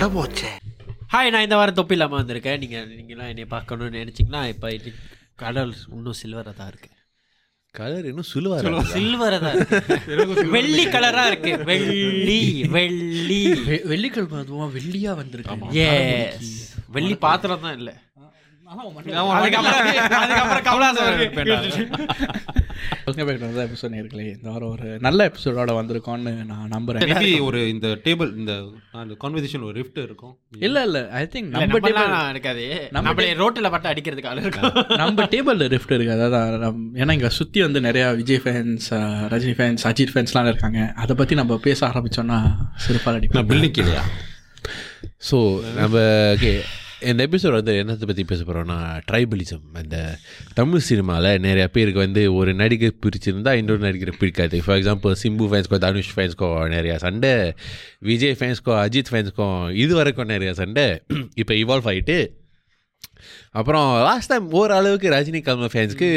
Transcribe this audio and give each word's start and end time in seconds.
அட 0.00 0.08
போச்சே 0.12 0.50
ஹாய் 1.12 1.30
நான் 1.32 1.44
இந்த 1.44 1.56
வாரம் 1.56 1.76
தொப்பி 1.78 1.94
இல்லாமல் 1.96 2.18
வந்திருக்கேன் 2.20 2.60
நீங்கள் 2.62 2.86
நீங்களாம் 2.90 3.30
என்னை 3.32 3.44
பார்க்கணும்னு 3.48 3.98
நினச்சிங்கன்னா 3.98 4.42
இப்போ 4.52 4.68
கடல் 5.38 5.72
இன்னும் 5.90 6.18
சில்வராக 6.20 6.54
தான் 6.54 6.70
இருக்கு. 6.70 6.88
கலர் 7.74 8.06
இன்னும் 8.10 8.28
சுழுவாரு 8.30 8.70
சில்வராக 8.92 9.40
தான் 9.42 9.58
வெள்ளி 10.54 10.84
கலராக 10.94 11.30
இருக்கு. 11.32 11.52
வெள்ளி 11.64 12.38
வெள்ளி. 12.76 13.40
வெ- 13.68 13.84
வெள்ளிக்கிழமை 13.84 14.38
அதுவா 14.40 14.66
வெள்ளியா 14.76 15.12
வந்திருக்காங்க. 15.20 15.68
எஸ் 15.86 16.54
வெள்ளி 16.88 17.16
பாத்திரம் 17.26 17.64
தான் 17.66 17.76
இல்லை. 17.78 17.94
அதுக்கப்புறம் 19.34 19.78
அதுக்கப்புறம் 20.22 20.66
கமலாசன் 20.66 21.08
எபிசோட் 23.06 23.94
நேர்களே. 23.94 24.20
இந்த 24.20 24.50
வாரம் 24.50 24.68
ஒரு 24.68 24.98
நல்ல 25.00 25.28
எபிசோடோட 25.28 25.72
வந்திருக்கோம்னு 25.72 26.44
நான் 26.44 26.70
நம்புறேன். 26.70 27.00
மேபி 27.00 27.40
ஒரு 27.40 27.68
இந்த 27.68 27.88
டேபிள் 27.88 28.36
இந்த 28.36 28.52
கான்வர்சேஷன் 28.92 29.62
ஒரு 29.62 29.80
ரிஃப்ட் 29.80 30.02
இருக்கும். 30.02 30.38
இல்ல 30.58 30.82
இல்ல. 30.82 31.08
ஐ 31.08 31.28
திங்க் 31.32 31.42
நம்ம 31.42 31.78
டேபிள் 31.78 32.30
இருக்காது. 32.30 32.88
நம்மளே 32.90 33.32
ரோட்டில் 33.32 33.70
பட்டு 33.70 33.88
அடிக்கிறதுக்கு 33.88 34.26
ஆள் 34.26 34.38
இருக்கும். 34.38 34.72
நம்ம 34.96 35.24
டேபிள்ல 35.24 35.56
ரிஃப்ட் 35.56 35.92
இருக்கு. 35.92 36.10
அதாவது 36.10 36.66
நம்- 36.66 36.84
ஏன்னா 36.94 37.12
இங்க 37.12 37.28
சுத்தி 37.28 37.60
வந்து 37.60 37.80
நிறைய 37.80 38.12
விஜய் 38.12 38.40
ஃபேன்ஸ் 38.44 38.90
ரஜினி 38.90 39.54
ஃபேன்ஸ் 39.54 39.78
அஜித் 39.84 40.14
ஃபேன்ஸ்லாம் 40.14 40.48
இருக்காங்க. 40.48 40.92
அதை 40.96 41.16
பத்தி 41.16 41.34
நம்ம 41.34 41.58
பேச 41.58 41.86
ஆரம்பிச்சோம்னா 41.86 42.56
சிறப்பாக 42.76 43.18
அடிப்போம் 43.18 43.46
பில்டிங் 43.46 43.78
இல்லையா 43.78 44.04
ஸோ 45.30 45.62
நம்ம 45.74 45.98
ஓகே 45.98 46.60
இந்த 47.08 47.26
எபிசோட் 47.26 47.56
வந்து 47.58 47.72
என்னத்தை 47.82 48.06
பற்றி 48.06 48.24
பேச 48.30 48.40
போகிறோம்னா 48.42 48.76
ட்ரைபலிசம் 49.10 49.64
அந்த 49.80 49.96
தமிழ் 50.58 50.84
சினிமாவில் 50.88 51.38
நிறைய 51.46 51.66
பேருக்கு 51.76 52.00
வந்து 52.04 52.22
ஒரு 52.34 52.54
நடிகர் 52.54 52.98
பிரிச்சிருந்தால் 53.04 53.58
இன்னொரு 53.60 53.82
நடிகர் 53.86 54.18
பிடிக்காது. 54.18 54.62
ஃபார் 54.64 54.78
எக்ஸாம்பிள் 54.80 55.14
சிம்பு 55.22 55.46
ஃபேன்ஸ்க்கோ 55.52 55.78
தனுஷ் 55.86 56.12
ஃபேன்ஸ்க்கோ 56.16 56.48
நிறையா 56.74 56.96
சண்டை 57.04 57.32
விஜய் 58.10 58.36
ஃபேன்ஸ்க்கோ 58.40 58.74
அஜித் 58.84 59.12
ஃபேன்ஸ்க்கோ 59.12 59.48
இது 59.84 59.94
வரைக்கும் 60.00 60.32
நிறையா 60.34 60.52
சண்டை 60.60 60.86
இப்போ 61.34 61.54
இவால்வ் 61.62 61.90
ஆகிட்டு 61.92 62.18
அப்புறம் 63.60 63.88
லாஸ்ட் 64.08 64.32
டைம் 64.32 64.50
ஓரளவுக்கு 64.60 65.08
ரஜினி 65.16 65.42
ஃபேன்ஸ்க்கு 65.74 66.10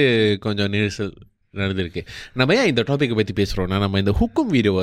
கொஞ்சம் 0.47 0.71
நெரிசல் 0.73 1.13
நடந்திருக்கு. 1.61 2.01
நம்ம 2.33 2.55
ஏன் 2.59 2.69
இந்த 2.69 2.81
டாப்பிக்கை 2.87 3.15
பற்றி 3.15 3.33
பேசுகிறோம்னா 3.39 3.79
நம்ம 3.85 3.99
இந்த 4.03 4.13
ஹுக்கும் 4.19 4.53
வீடியோ 4.55 4.73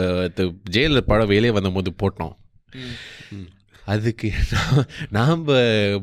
ஜெயிலில் 0.76 1.08
படம் 1.12 1.32
வெளியே 1.34 1.52
வந்தபோது 1.56 1.92
போட்டோம். 2.02 2.34
அதுக்கு 3.92 4.28
நாம் 5.16 5.44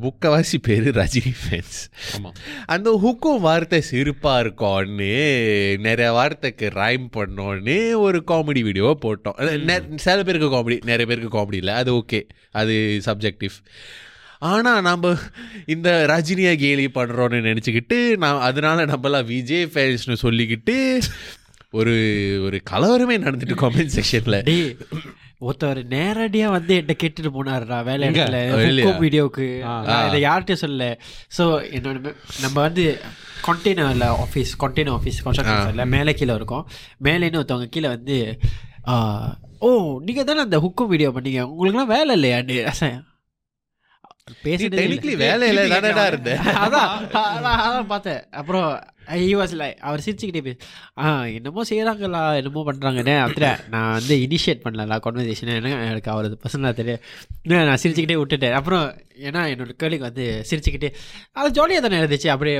முக்கவாசி 0.06 0.58
பேர் 0.68 0.88
ரஜினி 1.00 1.34
ஃபேன்ஸ் 1.42 1.80
அந்த 2.76 2.90
ஹுக்கும் 3.04 3.44
வார்த்தை 3.48 3.80
சிரிப்பாக 3.92 4.42
இருக்கோன்னு 4.44 5.12
நிறைய 5.88 6.10
வார்த்தைக்கு 6.18 6.70
ரைம் 6.82 7.08
பண்ணோன்னு 7.18 7.78
ஒரு 8.06 8.22
காமெடி 8.32 8.64
வீடியோவை 8.68 8.96
போட்டோம். 9.06 9.38
சில 10.08 10.18
பேருக்கு 10.28 10.50
காமெடி 10.56 10.78
நிறைய 10.92 11.08
பேருக்கு 11.12 11.32
காமெடி 11.38 11.60
இல்லை. 11.62 11.76
அது 11.84 11.94
ஓகே 12.02 12.22
அது 12.62 12.76
சப்ஜெக்டிவ் 13.08 13.58
ஆனால் 14.52 14.82
நம்ம 14.88 15.14
இந்த 15.76 15.90
ரஜினியை 16.10 16.52
கேலி 16.64 16.84
பண்ணுறோன்னு 16.98 17.38
நினச்சிக்கிட்டு 17.50 17.98
நான் 18.24 18.44
அதனால 18.48 18.86
நம்மளாம் 18.92 19.30
விஜய் 19.32 19.72
ஃபேன்ஸ்னு 19.74 20.18
சொல்லிக்கிட்டு 20.26 20.76
ஒரு 21.80 21.96
ஒரு 22.48 22.58
கலவரமே 22.72 23.16
நடந்துட்டு 23.24 23.56
காமெண்ட் 23.64 23.96
செக்ஷனில் 23.96 24.40
ஒருத்தவர் 25.46 25.80
நேரடியா 25.96 26.48
வந்து 26.56 26.74
என்கிட்ட 26.78 26.96
கேட்டுட்டு 27.02 27.32
போனாருடா 27.36 27.78
வேலை 27.90 28.08
இடத்துல 28.10 28.38
வீடியோவுக்கு 29.04 29.46
இதை 30.08 30.20
யார்கிட்டயும் 30.28 30.64
சொல்லல. 30.64 30.86
ஸோ 31.38 31.44
என்னோட 31.78 32.14
நம்ம 32.44 32.56
வந்து 32.68 32.86
கண்டெய்னரில் 33.48 34.08
ஆஃபீஸ் 34.24 34.54
கண்டெய்னர் 34.64 34.96
ஆஃபீஸ் 35.00 35.20
கன்ஸ்ட்ரக்ஷன் 35.26 35.94
மேலே 35.96 36.14
கீழே 36.22 36.38
இருக்கும். 36.40 36.66
மேலேன்னு 37.08 37.42
ஒருத்தவங்க 37.42 37.70
கீழே 37.76 37.92
வந்து 37.96 38.18
ஓ 39.68 39.70
நீங்கள் 40.08 40.28
தானே 40.30 40.42
அந்த 40.48 40.58
ஹுக்கும் 40.64 40.92
வீடியோ 40.94 41.12
பண்ணீங்க? 41.14 41.44
உங்களுக்குலாம் 41.52 41.94
வேலை 41.96 42.12
இல்லையாண்டு 42.18 42.58
பேசிட்டு 44.46 44.78
டெக்னிக்கலி 44.80 45.16
வேலையில் 45.26 45.74
தானடா 45.74 46.06
இருந்தேன் 46.12 46.42
அதான் 46.64 46.90
அதான் 47.22 47.92
பார்த்தேன். 47.94 48.24
அப்புறம் 48.40 48.70
ஐ 49.16 49.20
வாஸ் 49.40 49.54
லைக் 49.62 49.78
அவர் 49.88 50.04
சிரிச்சுக்கிட்டே 50.06 50.42
பேச 50.48 50.58
ஆ 51.02 51.12
என்னமோ 51.38 51.64
செய்கிறாங்களா 51.70 52.22
என்னமோ 52.40 52.64
பண்ணுறாங்கண்ணே 52.70 53.16
அத்தனை 53.26 53.52
நான் 53.74 53.94
வந்து 53.98 54.16
இனிஷியேட் 54.26 54.64
பண்ணல 54.66 54.98
கான்வர்சேஷன் 55.06 55.52
எனக்கு 55.90 56.12
அவரது 56.14 56.38
பர்சனலாக 56.44 56.76
தெரியும் 56.80 57.04
நான் 57.70 57.82
சிரிச்சுக்கிட்டே 57.84 58.20
விட்டுட்டேன். 58.22 58.58
அப்புறம் 58.60 58.86
ஏன்னா 59.28 59.44
என்னோட 59.54 59.74
கேள்விக்கு 59.84 60.08
வந்து 60.10 60.26
சிரிச்சுக்கிட்டே 60.50 60.92
அது 61.40 61.56
ஜாலியாக 61.60 61.84
தானே 61.86 62.02
இருந்துச்சு. 62.02 62.32
அப்படியே 62.36 62.58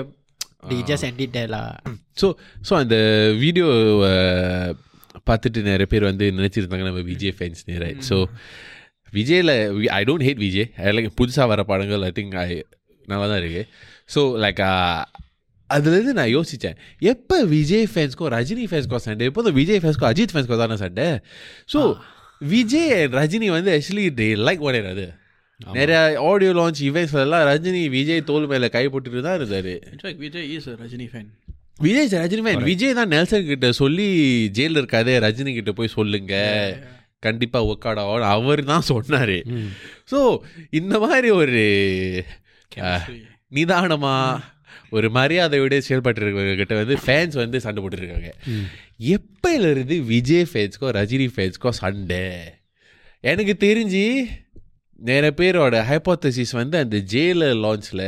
ஜஸ்ட் 0.92 1.08
எண்டிட்டேலா 1.10 1.62
ஸோ 2.22 2.30
ஸோ 2.68 2.74
அந்த 2.84 2.96
வீடியோ 3.44 3.68
பார்த்துட்டு 5.30 5.68
நிறைய 5.70 5.88
பேர் 5.92 6.10
வந்து 6.12 6.26
நினச்சிருந்தாங்க 6.40 6.86
நம்ம 6.90 7.04
விஜய் 7.12 7.36
ஃபேன்ஸ் 7.38 7.64
நிறைய. 7.74 7.94
So 8.10 8.18
விஜயில் 9.18 9.54
I 10.00 10.02
don't 10.10 10.26
hate 10.28 10.44
Vijay. 10.48 10.68
Like 10.96 11.18
புதுசாக 11.20 11.48
வர 11.52 11.62
படங்கள் 11.72 12.04
ஐ 12.08 12.12
திங்க் 12.18 12.36
ஐ 12.46 12.50
நல்லா 13.12 13.28
தான் 13.32 13.42
இருக்கு 13.42 13.64
ஸோ 14.14 14.22
லைக் 14.44 14.62
அதுலேருந்து 15.70 16.14
நான் 16.16 16.32
யோசித்தேன் 16.34 16.78
எப்போ 17.08 17.38
விஜய் 17.52 17.88
ஃபேன்ஸ்க்கோ 17.92 18.28
ரஜினி 18.34 18.66
ஃபேன்ஸ்க்கோ 18.70 19.00
சண்டை? 19.04 19.26
எப்போதும் 19.30 19.56
விஜய் 19.58 19.82
ஃபேன்ஸ்க்கோ 19.82 20.08
அஜித் 20.10 20.34
ஃபேன்ஸ்க்கோ 20.34 20.58
தானே 20.62 20.78
சண்டை? 20.82 21.08
ஸோ 21.74 21.80
விஜய் 22.48 22.90
ரஜினி 23.16 23.48
வந்து 23.52 23.72
ஆக்சுவலி 23.76 24.06
தே 24.18 24.28
லைக் 24.44 24.64
ஒன் 24.66 24.88
அது 24.88 25.08
நிறைய 25.60 26.00
ஆடியோ 26.26 26.52
லான்ச் 26.56 26.80
இவெண்ட்ஸ் 26.88 27.16
எல்லாம் 27.22 27.46
ரஜினி 27.50 27.84
விஜய் 27.94 28.20
தோல் 28.28 28.50
மேலே 28.50 28.68
கை 28.74 28.84
போட்டுட்டு 28.88 29.22
தான் 29.22 29.38
இருந்தார். 29.40 29.72
Vijay 30.24 30.48
is 30.56 30.68
Rajini 30.82 31.08
fan 31.12 31.30
Vijay 31.86 32.10
sir 32.10 32.22
Rajini 32.24 32.44
man 32.44 32.68
Vijay 32.68 32.98
தான் 32.98 33.12
நெல்சன் 33.12 33.50
கிட்ட 33.50 33.68
சொல்லி 33.80 34.06
ஜெயிலில் 34.56 34.80
இருக்காதே 34.82 35.16
ரஜினி 35.26 35.52
கிட்ட 35.56 35.72
போய் 35.76 35.96
சொல்லுங்க. 35.96 36.34
கண்டிப்பா 37.24 37.60
ஒர்க் 37.68 37.86
அவுட் 37.88 38.02
ஆகும். 38.02 38.26
அவர் 38.34 38.62
தான் 38.66 38.88
சொன்னாரு. 38.90 39.38
ஸோ 40.12 40.20
இந்த 40.80 40.96
மாதிரி 41.04 41.30
ஒரு 41.38 41.62
அஹ், 42.72 43.06
நிதானமா 43.52 44.16
ஒரு 44.90 45.10
மரியாதையோட 45.10 45.78
செயல்பட்டு 45.78 46.56
கிட்ட 46.62 46.76
வந்து 46.76 46.98
ஃபேன்ஸ் 47.06 47.36
வந்து 47.36 47.62
சண்டை 47.62 47.84
போட்டுருக்காங்க. 47.84 48.32
எப்பயில 49.16 49.72
இருந்து 49.76 50.02
விஜய் 50.14 50.48
ஃபேன்ஸ்க்கோ 50.54 50.90
ரஜினி 51.00 51.28
ஃபேன்ஸ்க்கோ 51.36 51.70
சண்டை? 51.70 52.24
எனக்கு 53.24 53.56
தெரிஞ்சு 53.60 54.06
நிறைய 55.00 55.34
பேரோட 55.40 55.76
ஹைப்போத்தசிஸ் 55.90 56.52
வந்து 56.52 56.78
அந்த 56.78 56.98
ஜெயிலர் 57.14 57.56
லான்ச்சில் 57.66 58.08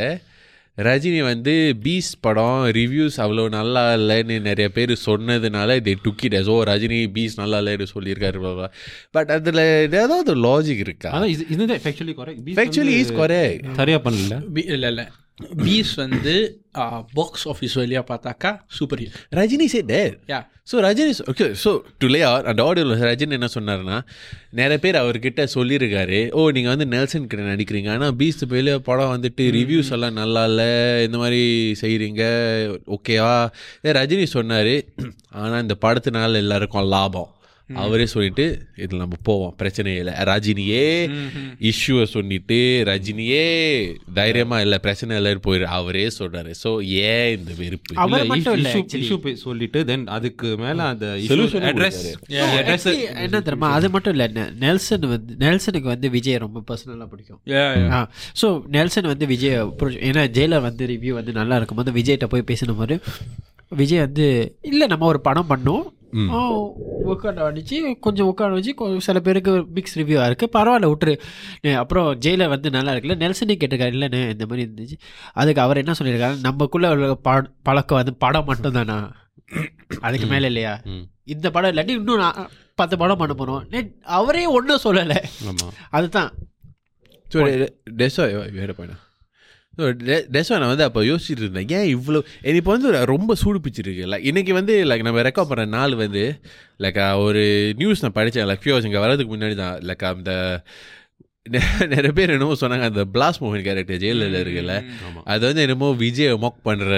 ரஜினி 0.77 1.21
வந்து 1.23 1.53
பீஸ் 1.83 2.11
படம் 2.19 2.65
ரிவ்யூஸ் 2.77 3.17
அவ்வளோ 3.17 3.49
நல்லா 3.49 3.83
இல்லைன்னு 3.95 4.39
நிறைய 4.39 4.67
பேர் 4.69 4.93
சொன்னதுனால 5.05 5.75
இதை 5.75 5.93
டுக்கிட் 6.05 6.47
ஓ 6.47 6.55
ரஜினி 6.63 7.11
பீஸ் 7.11 7.35
நல்லா 7.39 7.57
இல்லைன்னு 7.59 7.87
சொல்லியிருக்காரு 7.95 8.67
பட் 9.11 9.31
அதில் 9.31 9.61
ஏதாவது 9.91 10.35
லாஜிக் 10.35 10.83
இருக்கா? 10.87 11.11
இது 11.25 11.45
இதுதான் 11.49 11.83
ஃபேக்சுவலி 11.85 12.15
கரெக்ட் 12.21 12.53
ஃபேக்சுவலி 12.59 12.95
இஸ் 13.03 13.11
குறைக் 13.11 13.65
சரியா 13.75 13.97
பண்ணல. 13.97 14.37
இல்லை 14.75 14.89
இல்லை. 14.89 15.05
பீஸ் 15.65 15.93
வந்து 16.03 16.35
பாக்ஸ் 17.19 17.45
ஆஃபீஸ் 17.53 17.75
வழியாக 17.81 18.05
பார்த்தாக்கா 18.11 18.51
சூப்பர் 18.77 19.01
ஹிட் 19.03 19.17
ரஜினி 19.39 19.67
சே 19.73 19.81
டேர் 19.91 20.15
யா 20.33 20.39
ஸோ 20.71 20.77
ரஜினி 20.85 21.13
ஓகே 21.31 21.45
ஸோ 21.61 21.71
டுலே 22.01 22.19
அந்த 22.49 22.61
ஆடியோவில் 22.67 23.05
ரஜினி 23.09 23.35
என்ன 23.37 23.47
சொன்னார்னா 23.55 23.97
நிறைய 24.59 24.77
பேர் 24.83 24.99
அவர்கிட்ட 25.01 25.47
சொல்லியிருக்காரு 25.55 26.19
ஓ 26.37 26.43
நீங்கள் 26.57 26.73
வந்து 26.73 26.87
நெல்சன் 26.95 27.27
கிட்ட 27.31 27.43
நடிக்கிறீங்க. 27.51 27.89
ஆனால் 27.95 28.13
பீஸ்ட் 28.19 28.45
வெளியே 28.53 28.75
படம் 28.89 29.13
வந்துட்டு 29.15 29.45
ரிவ்யூஸ் 29.57 29.91
எல்லாம் 29.95 30.19
நல்லா 30.21 30.43
இல்லை. 30.49 30.69
இந்த 31.07 31.17
மாதிரி 31.23 31.41
செய்கிறீங்க 31.81 32.23
ஓகேவா? 32.97 33.35
ரஜினி 33.99 34.27
சொன்னார் 34.35 34.75
ஆனால் 35.41 35.61
இந்த 35.61 35.77
படத்தினால 35.85 36.43
எல்லாருக்கும் 36.45 36.89
லாபம். 36.95 37.29
அவரே 37.73 38.05
சொல்லிட்டு 38.05 38.45
இதில் 38.75 38.97
நம்ம 38.97 39.15
போவோம். 39.23 39.53
பிரச்சனை 39.57 39.95
இல்லை. 39.95 40.13
ரஜினியே 40.13 40.85
இஷ்யூவை 41.61 42.03
சொல்லிட்டு 42.03 42.83
ரஜினியே 42.85 43.43
தைரியமா 44.13 44.61
இல்லை 44.61 44.77
பிரச்சனை 44.77 45.17
இல்லைன்னு 45.17 45.41
போயிரு. 45.47 45.63
அவரே 45.63 46.07
சொல்றாரு. 46.19 46.53
ஸோ 46.63 46.81
ஏன் 46.83 47.37
இந்த 47.37 47.51
வெறுப்பு? 47.57 47.95
அவர் 47.95 48.25
மட்டும் 48.25 48.53
இல்லை 48.53 48.71
இஷ்யூ 48.95 49.33
சொல்லிட்டு 49.33 49.85
தென் 49.85 50.07
அதுக்கு 50.07 50.57
மேல 50.57 50.83
அந்த 50.83 51.05
Solution 51.27 51.63
அட்ரஸ் 51.63 51.99
அட்ரஸ் 52.29 52.87
என்ன 53.15 53.41
தெரியுமா? 53.41 53.71
அது 53.71 53.89
மட்டும் 53.89 54.13
இல்லை. 54.17 54.43
நெ- 54.43 54.53
நெல்சன் 54.59 55.07
வந்து 55.07 55.35
நெல்சனுக்கு 55.39 55.81
வந்து 55.81 56.09
விஜய் 56.09 56.37
ரொம்ப 56.37 56.63
பர்சனலாக 56.67 57.05
பிடிக்கும். 57.05 57.39
ஸோ 58.41 58.61
நெல்சன் 58.67 59.03
வந்து 59.03 59.27
விஜய் 59.27 59.61
ஏன்னா 60.09 60.27
ஜெயிலர் 60.29 60.61
வந்து 60.61 60.87
ரிவ்யூ 60.87 61.09
வந்து 61.09 61.31
நல்லா 61.31 61.55
இருக்கும்போது 61.55 61.91
விஜய்கிட்ட 61.91 62.25
போய் 62.25 62.43
பேசின 62.47 62.75
போது 62.77 62.99
விஜய் 63.69 63.99
வந்து 63.99 64.27
இல்லை 64.61 64.87
நம்ம 64.87 65.05
ஒரு 65.05 65.21
படம் 65.21 65.49
பண்ணோம். 65.49 65.85
ஒர்க் 67.05 67.27
அடிச்சு 67.27 67.99
கொஞ்சம் 67.99 68.27
ஒர்க் 68.27 68.41
அவுட் 68.41 68.53
வச்சு 68.53 68.75
கொ- 68.77 68.97
சில 68.97 69.19
பேருக்கு 69.19 69.65
மிக்ஸ் 69.65 69.99
ரிவ்யூவாக 69.99 70.33
இருக்குது 70.33 70.55
பரவாயில்ல 70.55 71.17
விட்டுரு. 71.61 71.75
அப்புறம் 71.75 72.19
ஜெயிலர் 72.19 72.49
வந்து 72.49 72.69
நல்லா 72.69 72.91
இருக்குல்ல 72.91 73.17
நெல்சனே 73.21 73.55
கேட்டிருக்காரு. 73.55 73.93
இல்லைண்ணே 73.93 74.29
இந்த 74.29 74.45
மாதிரி 74.45 74.71
இருந்துச்சு. 74.71 74.99
அதுக்கு 75.33 75.61
அவர் 75.61 75.77
என்ன 75.77 75.93
சொல்லியிருக்காரு? 75.99 76.39
நமக்குள்ள 76.39 76.89
உள்ள 76.89 77.13
பழக்கம் 77.63 77.97
வந்து 77.97 78.13
படம் 78.13 78.47
மட்டும்தானா? 78.47 79.11
அதுக்கு 79.99 80.27
மேலே 80.27 80.45
இல்லையா. 80.45 80.81
இந்த 81.23 81.51
படம் 81.51 81.75
இல்லாட்டி 81.75 81.89
இன்னும் 81.89 82.49
பத்து 82.75 82.97
படம் 82.97 83.17
பண்ண 83.17 83.33
போகிறோம் 83.33 83.91
அவரே 84.03 84.45
ஒன்றும் 84.45 84.79
சொல்லலை. 84.83 85.23
ஆமா. 85.45 85.67
அதுதான். 85.89 86.31
ஸோ 87.33 87.69
டெஸ்ஸோ 87.97 88.51
வேற 88.51 88.73
போயிடா. 88.77 88.95
ஸோ 89.79 89.87
டெஸ்ஸோ 90.35 90.55
நான் 90.61 90.71
வந்து 90.73 90.87
அப்போ 90.87 91.01
யோசிச்சுட்டு 91.09 91.43
இருந்தேன். 91.45 91.69
ஏன் 91.77 91.89
இவ்வளோ 91.95 92.21
இப்போ 92.59 92.71
வந்து 92.75 92.91
ரொம்ப 93.13 93.35
சூடு 93.41 93.59
பிடிச்சிருக்கு 93.65 94.05
லைக் 94.13 94.29
இன்னைக்கு 94.31 94.53
வந்து 94.59 94.75
லைக் 94.91 95.07
நம்ம 95.07 95.25
ரெக்கார்ட் 95.27 95.51
பண்ணுற 95.51 95.67
நாள் 95.79 95.93
வந்து 96.05 96.23
லைக் 96.85 97.01
ஒரு 97.25 97.43
நியூஸ் 97.81 98.05
நான் 98.05 98.17
படித்தேன் 98.17 98.49
லைக் 98.51 98.63
ஃபியூஸ் 98.65 98.87
இங்கே 98.89 99.03
வரதுக்கு 99.07 99.33
முன்னாடி 99.35 99.57
தான். 99.65 99.75
லைக் 99.89 100.07
அந்த 100.13 100.33
நிறைய 101.91 102.11
பேர் 102.17 102.33
என்னமோ 102.33 102.55
சொன்னாங்க 102.61 102.87
அந்த 102.89 103.03
பிளாஸ் 103.13 103.39
மோகன் 103.43 103.63
கேரக்டர் 103.67 104.01
ஜெயிலில் 104.01 104.35
இருக்குல்ல. 104.41 104.73
அது 105.33 105.41
வந்து 105.47 105.63
என்னமோ 105.65 105.87
விஜயை 106.01 106.33
மாக் 106.43 106.59
பண்ணுற 106.67 106.91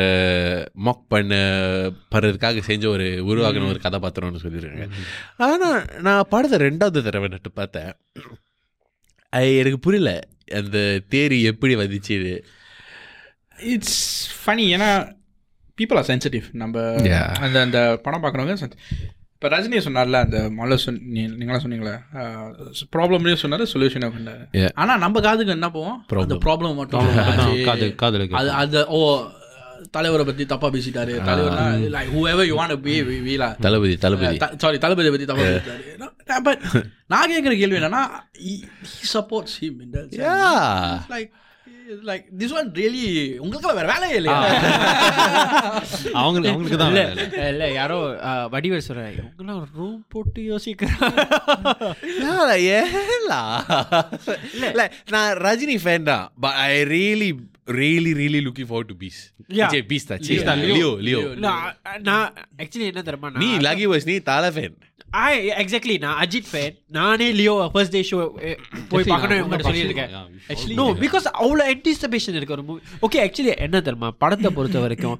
மாக் 0.87 1.03
பண்ண 1.13 1.33
படுறதுக்காக 2.13 2.63
செஞ்ச 2.69 2.83
ஒரு 2.95 3.07
உருவாகின 3.31 3.69
ஒரு 3.73 3.79
கதாபாத்திரம்னு 3.85 4.43
சொல்லியிருக்காங்க. 4.45 4.87
ஆனால் 5.47 5.79
நான் 6.07 6.29
படத்தை 6.33 6.59
ரெண்டாவது 6.67 7.05
தடவை 7.07 7.29
நட்டு 7.35 7.51
பார்த்தேன். 7.61 7.93
எனக்கு 9.61 9.79
புரியல 9.87 10.13
அந்த 10.61 10.77
தேரி 11.15 11.39
எப்படி 11.51 11.75
வந்துச்சு 11.81 12.17
இட்ஸ் 13.61 14.01
ஃபனி 14.41 14.65
ஏன்னா 14.75 14.89
பீப்புள் 15.77 15.95
ஆர் 15.95 16.05
சென்சிட்டிவ் 16.05 16.43
நம்ம. 16.53 16.77
அந்த 17.39 17.61
அந்த 17.61 17.99
படம் 18.03 18.23
பார்க்குறவங்க 18.23 18.69
இப்போ 19.35 19.57
ரஜினி 19.57 19.77
சொன்னார்ல 19.77 20.13
அந்த 20.13 20.49
முதல்ல 20.49 20.73
சொன் 20.75 20.99
நீங்களாம் 21.13 21.63
சொன்னீங்களே 21.63 21.93
ப்ராப்ளம்லேயும் 22.95 23.33
சொன்னார் 23.33 23.61
சொல்யூஷன் 23.65 24.05
Yeah. 24.53 24.71
ஆனால் 24.73 24.99
நம்ம 24.99 25.19
காதுக்கு 25.21 25.51
என்ன 25.51 25.69
போவோம்? 25.71 26.05
அந்த 26.21 26.35
ப்ராப்ளம் 26.35 26.75
மட்டும் 26.75 27.07
காது 27.69 27.95
காதுல 28.01 28.27
அது 28.31 28.51
அது 28.51 28.87
ஓ 28.87 28.99
தலைவரை 29.91 30.25
பற்றி 30.25 30.45
தப்பா 30.45 30.67
பேசிட்டாரு. 30.67 31.13
லைக். 31.89 32.11
தளபதி 33.59 33.97
தளபதி. 33.97 34.37
சாரி 34.57 34.77
தளபதி 34.77 35.09
பத்தி 35.09 35.25
தப்பா 35.25 35.43
பேசிட்டாரு. 35.43 36.57
நான் 37.05 37.31
கேட்குற 37.31 37.57
கேள்வி 37.57 37.77
என்னன்னா 37.77 38.03
supports 39.13 39.57
him 39.61 39.75
like 41.99 42.25
this 42.39 42.51
one 42.51 42.71
really 42.75 43.05
உங்களுக்கு 43.39 43.73
வேற 43.73 43.87
வேலையே 43.87 44.15
இல்லையா? 44.15 44.37
அவங்க 46.21 46.49
அவங்களுக்கு 46.49 46.77
தான் 46.77 46.91
இல்ல. 46.91 47.03
இல்ல 47.47 47.71
யாரோ 47.71 47.97
வடிவேல் 48.51 48.85
சொல்றாரு. 48.87 49.19
இவங்கெல்லாம் 49.19 49.63
ரூம் 49.75 50.05
போட்டு 50.09 50.41
யோசிக்கிறாங்க? 50.41 51.09
Like, 54.73 54.91
நான் 55.15 55.37
ரஜினி 55.37 55.77
ஃபேன் 55.83 56.03
தான் 56.03 56.31
but 56.39 56.57
I 56.65 56.83
really 56.85 57.29
really 57.67 58.11
really 58.19 58.39
looking 58.45 58.69
forward 58.69 58.91
to 58.91 58.97
peace 59.03 59.19
Yeah. 59.59 59.71
Peace 59.89 60.05
தான். 60.09 60.21
Leo. 60.61 60.67
லியோ 60.69 60.89
லியோ 61.05 61.19
நான் 61.45 61.65
நான் 62.07 62.27
ஆக்சுவலி 62.63 62.85
என்ன 62.91 63.01
தெரியுமா? 63.07 63.29
நீ 63.41 63.49
லகி 63.67 63.85
வாஸ் 63.91 64.07
நீ 64.09 64.15
தலை 64.29 64.49
ஃபேன் 64.55 64.75
ஐ 65.21 65.31
எக்ஸாக்ட்லி 65.61 65.95
நான் 66.03 66.17
அஜித் 66.23 66.49
ஃபேன் 66.51 66.75
நானே 66.97 67.27
லியோ 67.39 67.53
ஃபர்ஸ்ட் 67.73 67.95
டே 67.95 68.01
ஷோ 68.09 68.17
போய் 68.91 69.05
பார்க்கணும் 69.11 69.39
இவங்க 69.41 69.59
சொல்லியிருக்கேன் 69.67 70.11
Yeah, 70.13 70.75
நோ 70.79 70.85
பிகாஸ் 71.03 71.25
அவ்வளோ 71.41 71.63
anticipation 71.73 72.35
இருக்கு 72.39 72.55
ஒரு 72.57 72.65
மூவி 72.69 72.81
ஓகே 73.07 73.19
ஆக்சுவலி 73.25 73.53
என்ன 73.65 73.81
தெரியுமா? 73.87 74.11
படத்தை 74.23 74.51
பொறுத்த 74.57 74.79
வரைக்கும் 74.85 75.17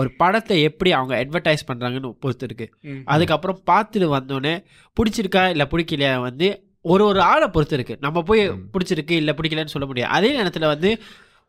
ஒரு 0.00 0.10
படத்தை 0.18 0.56
எப்படி 0.68 0.90
அவங்க 0.96 1.14
அட்வர்டைஸ் 1.22 1.68
பண்ணுறாங்கன்னு 1.68 2.10
பொறுத்து 2.24 2.46
இருக்கு. 2.48 2.66
அதுக்கப்புறம் 3.14 3.58
பார்த்துட்டு 3.70 4.08
வந்தோடனே 4.16 4.54
பிடிச்சிருக்கா 4.96 5.42
இல்லை 5.54 5.66
பிடிக்கலையா 5.72 6.12
வந்து 6.26 6.48
ஒரு 6.92 7.02
ஒரு 7.10 7.20
ஆளை 7.30 7.48
பொறுத்து 7.54 7.76
இருக்கு. 7.78 7.94
நம்ம 8.04 8.18
போய் 8.28 8.42
பிடிச்சிருக்கு 8.74 9.14
இல்லை 9.22 9.32
பிடிக்கலன்னு 9.38 9.74
சொல்ல 9.74 9.86
முடியாது. 9.90 10.12
அதே 10.16 10.30
நேரத்தில் 10.36 10.72
வந்து 10.74 10.90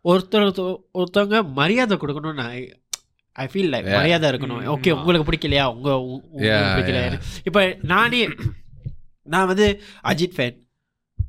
ஒருத்தர் 0.05 0.79
ஒருத்தவங்க 0.93 1.51
மரியாதை 1.51 1.97
கொடுக்கணும்னு 1.97 2.33
நான் 2.33 2.53
ஐ 3.31 3.47
ஃபீல் 3.53 3.71
லைக். 3.71 3.91
மரியாதை 3.95 4.29
இருக்கணும். 4.29 4.63
ஓகே 4.73 4.91
உங்களுக்கு 4.91 5.31
பிடிக்கலையா? 5.31 5.73
உங்க 5.73 5.99
உ- 5.99 6.21
உங்களுக்கு 6.31 6.71
பிடிக்கலையா? 6.77 7.05
yeah. 7.11 7.19
இப்போ 7.43 7.77
நானே 7.81 8.29
நான் 9.23 9.47
வந்து 9.47 9.81
அஜித் 10.03 10.35
ஃபேன் 10.37 10.57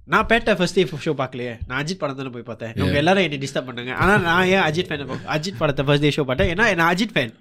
நான் 0.04 0.26
பேட்ட 0.26 0.56
ஃபர்ஸ்ட் 0.56 0.74
டே 0.74 0.84
ஷோ 0.84 1.14
பார்க்கலையே. 1.16 1.58
நான் 1.66 1.84
அஜித் 1.84 1.98
படம் 1.98 2.16
தானே 2.16 2.28
போய் 2.28 2.42
பார்த்தேன். 2.42 2.72
இவங்க 2.74 2.96
எல்லாரும் 2.96 3.22
என்னை 3.22 3.38
டிஸ்டர்ப் 3.38 3.68
பண்ணாங்க. 3.68 3.92
ஆனால் 3.94 4.22
நான் 4.22 4.46
ஏன் 4.46 4.60
அஜித் 4.60 4.88
ஃபேன் 4.88 5.06
அஜித் 5.26 5.56
படத்தை 5.58 5.84
ஃபர்ஸ்ட் 5.84 6.02
டே 6.02 6.12
ஷோ 6.16 6.24
பார்த்தேன்? 6.24 6.54
ஏன்னா 6.54 6.74
நான் 6.74 6.94
Ajith 6.94 7.14
fan 7.14 7.34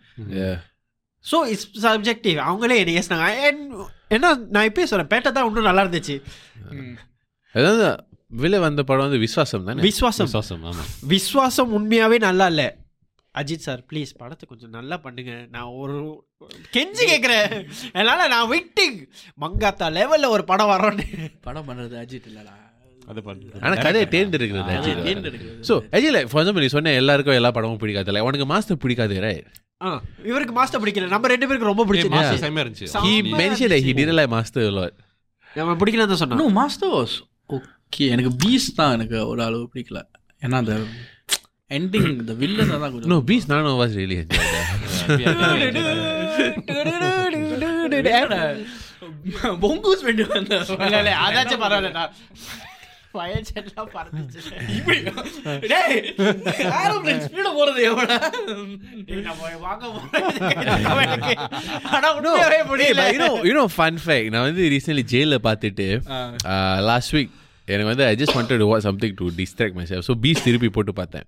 so 1.31 1.45
it's 1.45 1.85
subjective 1.85 2.37
அவங்களே 2.49 2.75
என்னை 2.75 2.97
ஏசினாங்க 2.97 3.27
ஏன்னா 4.09 4.29
நான் 4.49 4.71
இப்பயே 4.71 4.83
சொல்றேன். 4.83 5.07
பேட்டை 5.07 5.31
தான் 5.31 5.47
இன்னும் 5.47 5.63
நல்லா 5.63 5.83
இருந்துச்சு. 5.83 6.15
அதாவது 7.53 8.05
விலை 8.31 8.59
வந்த 8.65 8.81
படம் 8.89 9.05
வந்து 9.07 9.19
விஸ்வாசம் 9.23 9.65
தானே? 9.67 9.81
விஸ்வாசம் 9.87 10.27
விசுவாசம் 10.29 10.63
ஆமா. 10.69 10.83
விஸ்வாசம் 11.13 11.71
உண்மையாவே 11.77 12.17
நல்லா 12.27 12.45
இல்ல. 12.53 12.63
அஜித் 13.35 13.65
சார் 13.65 13.81
ப்ளீஸ் 13.89 14.11
படத்தை 14.21 14.45
கொஞ்சம் 14.51 14.73
நல்லா 14.77 14.95
பண்ணுங்க. 15.05 15.33
நான் 15.55 15.69
ஒரு 15.81 15.97
கெஞ்சி 16.75 17.03
கேட்குறேன் 17.11 17.51
என்னால 17.99 18.27
நான் 18.33 18.49
வெயிட்டிங் 18.53 18.97
மங்காத்தா 19.43 19.87
லெவல்ல 19.97 20.29
ஒரு 20.35 20.43
படம் 20.51 20.71
வரோன்னு 20.73 21.05
படம் 21.47 21.67
பண்றது 21.69 21.95
அஜித் 22.03 22.27
இல்லடா. 22.31 22.55
அது 23.11 23.19
பண்ணு 23.27 23.61
ஆனா 23.67 23.75
கதையை 23.85 24.07
தேர்ந்தெடுக்கிறது 24.15 24.73
Ajith. 24.77 25.29
So 25.69 25.75
Ajith 25.97 26.17
for 26.31 26.41
example 26.41 26.65
நீ 26.65 26.71
சொன்ன 26.75 26.95
எல்லாருக்கும் 27.01 27.37
எல்லா 27.39 27.51
படமும் 27.57 27.81
பிடிக்காது 27.83 28.11
இல்லை 28.13 28.23
உனக்கு 28.29 28.47
மாஸ்டர் 28.53 28.81
பிடிக்காது 28.85 29.17
இவருக்கு 30.31 30.53
மாஸ்டர் 30.57 30.81
பிடிக்கல. 30.81 31.07
நம்ம 31.13 31.29
ரெண்டு 31.33 31.47
பேருக்கு 31.49 31.71
ரொம்ப 31.71 31.83
மாஸ்டர் 31.83 31.91
பிடிச்சிருந்துச்சு 31.91 32.45
செமையா 32.47 32.63
இருந்துச்சு. 32.65 32.87
he 33.05 33.13
செம்மையா 33.15 33.37
mentioned 33.43 33.71
that 33.73 33.79
he 33.79 33.83
இருந்துச்சு. 33.83 33.99
didn't 34.01 34.17
like 34.19 34.31
master 34.35 34.63
a 34.69 34.73
lot. 34.79 34.93
நம்ம 35.49 35.75
பிடிக்கலன்னு 35.81 36.11
தான் 36.13 36.21
சொன்னோம் 36.21 36.41
நோ 36.41 36.49
மாஸ்டர் 36.59 36.91
வாஸ் 36.97 37.15
ஓகே 37.91 38.05
எனக்கு 38.15 38.31
பீஸ் 38.41 38.67
தான் 38.75 38.93
எனக்கு 38.97 39.17
ஒரு 39.31 39.41
அளவு 39.45 39.63
பிடிக்கல. 39.71 39.99
ஏன்னா 40.41 40.57
அந்த 40.61 40.73
எண்டிங் 41.77 42.07
இந்த 42.13 42.33
வில்லன் 42.41 42.71
தான் 42.73 42.93
கொஞ்சம் 42.93 43.49
none 43.51 43.67
of 43.71 43.79
us 43.85 43.91
really 43.99 44.17
enjoyed. 44.21 44.53
That 48.07 48.31
பொங்கூஸ் 49.63 50.03
வேண்டி 50.07 50.23
வந்த 50.31 50.55
அதாச்சும் 51.25 51.63
பரவாயில்ல 51.63 52.05
ஃபயர் 53.13 53.47
செட்லாம் 53.47 53.89
பறந்துச்சு. 53.95 54.41
இப்படி. 54.75 54.99
டேய் 55.71 55.97
ஏரோப்ளேன் 56.77 57.21
ஸ்பீட 57.25 57.47
போறது 57.57 57.81
எவ்வளோ 57.89 58.15
டேய், 59.07 59.23
நம்ம 59.25 59.49
வாங்க 59.65 59.83
போறது 59.95 61.35
ஆனா 61.95 62.07
உண்மையாவே 62.17 62.59
Hey, 62.59 62.63
முடியல 62.71 63.01
but 63.01 63.13
you 63.15 63.21
know 63.25 63.33
you 63.49 63.55
know 63.59 63.67
fun 63.79 63.97
fact. 64.07 64.27
நான் 64.35 64.47
வந்து 64.49 64.65
recently 64.75 65.05
ஜெயில 65.13 65.41
பார்த்துட்டு 65.47 65.87
லாஸ்ட் 66.91 67.13
வீக் 67.17 67.33
எனக்கு 67.74 67.88
வந்து 67.92 68.04
I 68.10 68.14
just 68.20 68.36
wanted 68.38 68.58
to 68.62 68.66
watch 68.72 68.84
something 68.88 69.12
to 69.20 69.26
distract 69.40 69.74
myself 69.80 70.02
so 70.08 70.14
beast 70.24 70.42
திருப்பி 70.46 70.70
போட்டு 70.76 70.94
பார்த்தேன் 71.00 71.26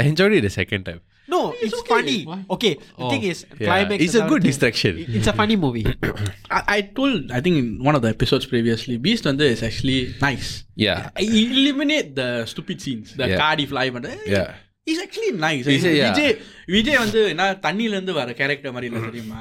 I 0.00 0.08
enjoyed 0.12 0.34
it 0.40 0.44
the 0.50 0.54
second 0.60 0.84
time 0.90 1.00
No, 1.32 1.40
it's 1.64 1.80
funny. 1.88 2.14
Okay, 2.54 2.70
the 3.00 3.08
thing 3.10 3.24
is, 3.32 3.38
Yeah, 3.50 3.66
climax. 3.68 3.98
it's 4.04 4.06
is 4.06 4.14
a 4.14 4.24
good 4.30 4.40
everything. 4.40 4.46
distraction 4.48 4.94
It's 5.18 5.28
a 5.32 5.36
funny 5.40 5.56
movie. 5.64 5.84
I, 6.56 6.60
I 6.76 6.80
told 6.96 7.30
I 7.36 7.40
think 7.44 7.56
in 7.60 7.68
one 7.88 7.96
of 7.98 8.02
the 8.04 8.10
episodes 8.16 8.46
previously 8.52 8.94
Beast 9.04 9.26
வந்து 9.30 9.46
is 9.54 9.60
actually 9.68 9.98
nice 10.26 10.48
yeah 10.86 10.98
I 11.22 11.28
eliminate 11.60 12.08
the 12.20 12.28
stupid 12.52 12.78
scenes 12.84 13.10
the 13.20 13.28
Yeah. 13.32 13.38
cardi 13.42 13.66
fly 13.72 13.86
பண்ண 13.96 14.16
yeah 14.34 14.48
Is 14.91 14.99
actually 15.03 15.29
nice. 15.43 15.67
Vijay 15.67 16.33
Vijay 16.73 16.97
வந்து 17.03 17.19
என்ன 17.29 17.45
தண்ணில 17.65 17.93
இருந்து 17.95 18.13
வர 18.17 18.33
character 18.39 18.73
மாதிரி 18.75 18.89
இல்ல 18.91 19.05
தெரியுமா 19.05 19.39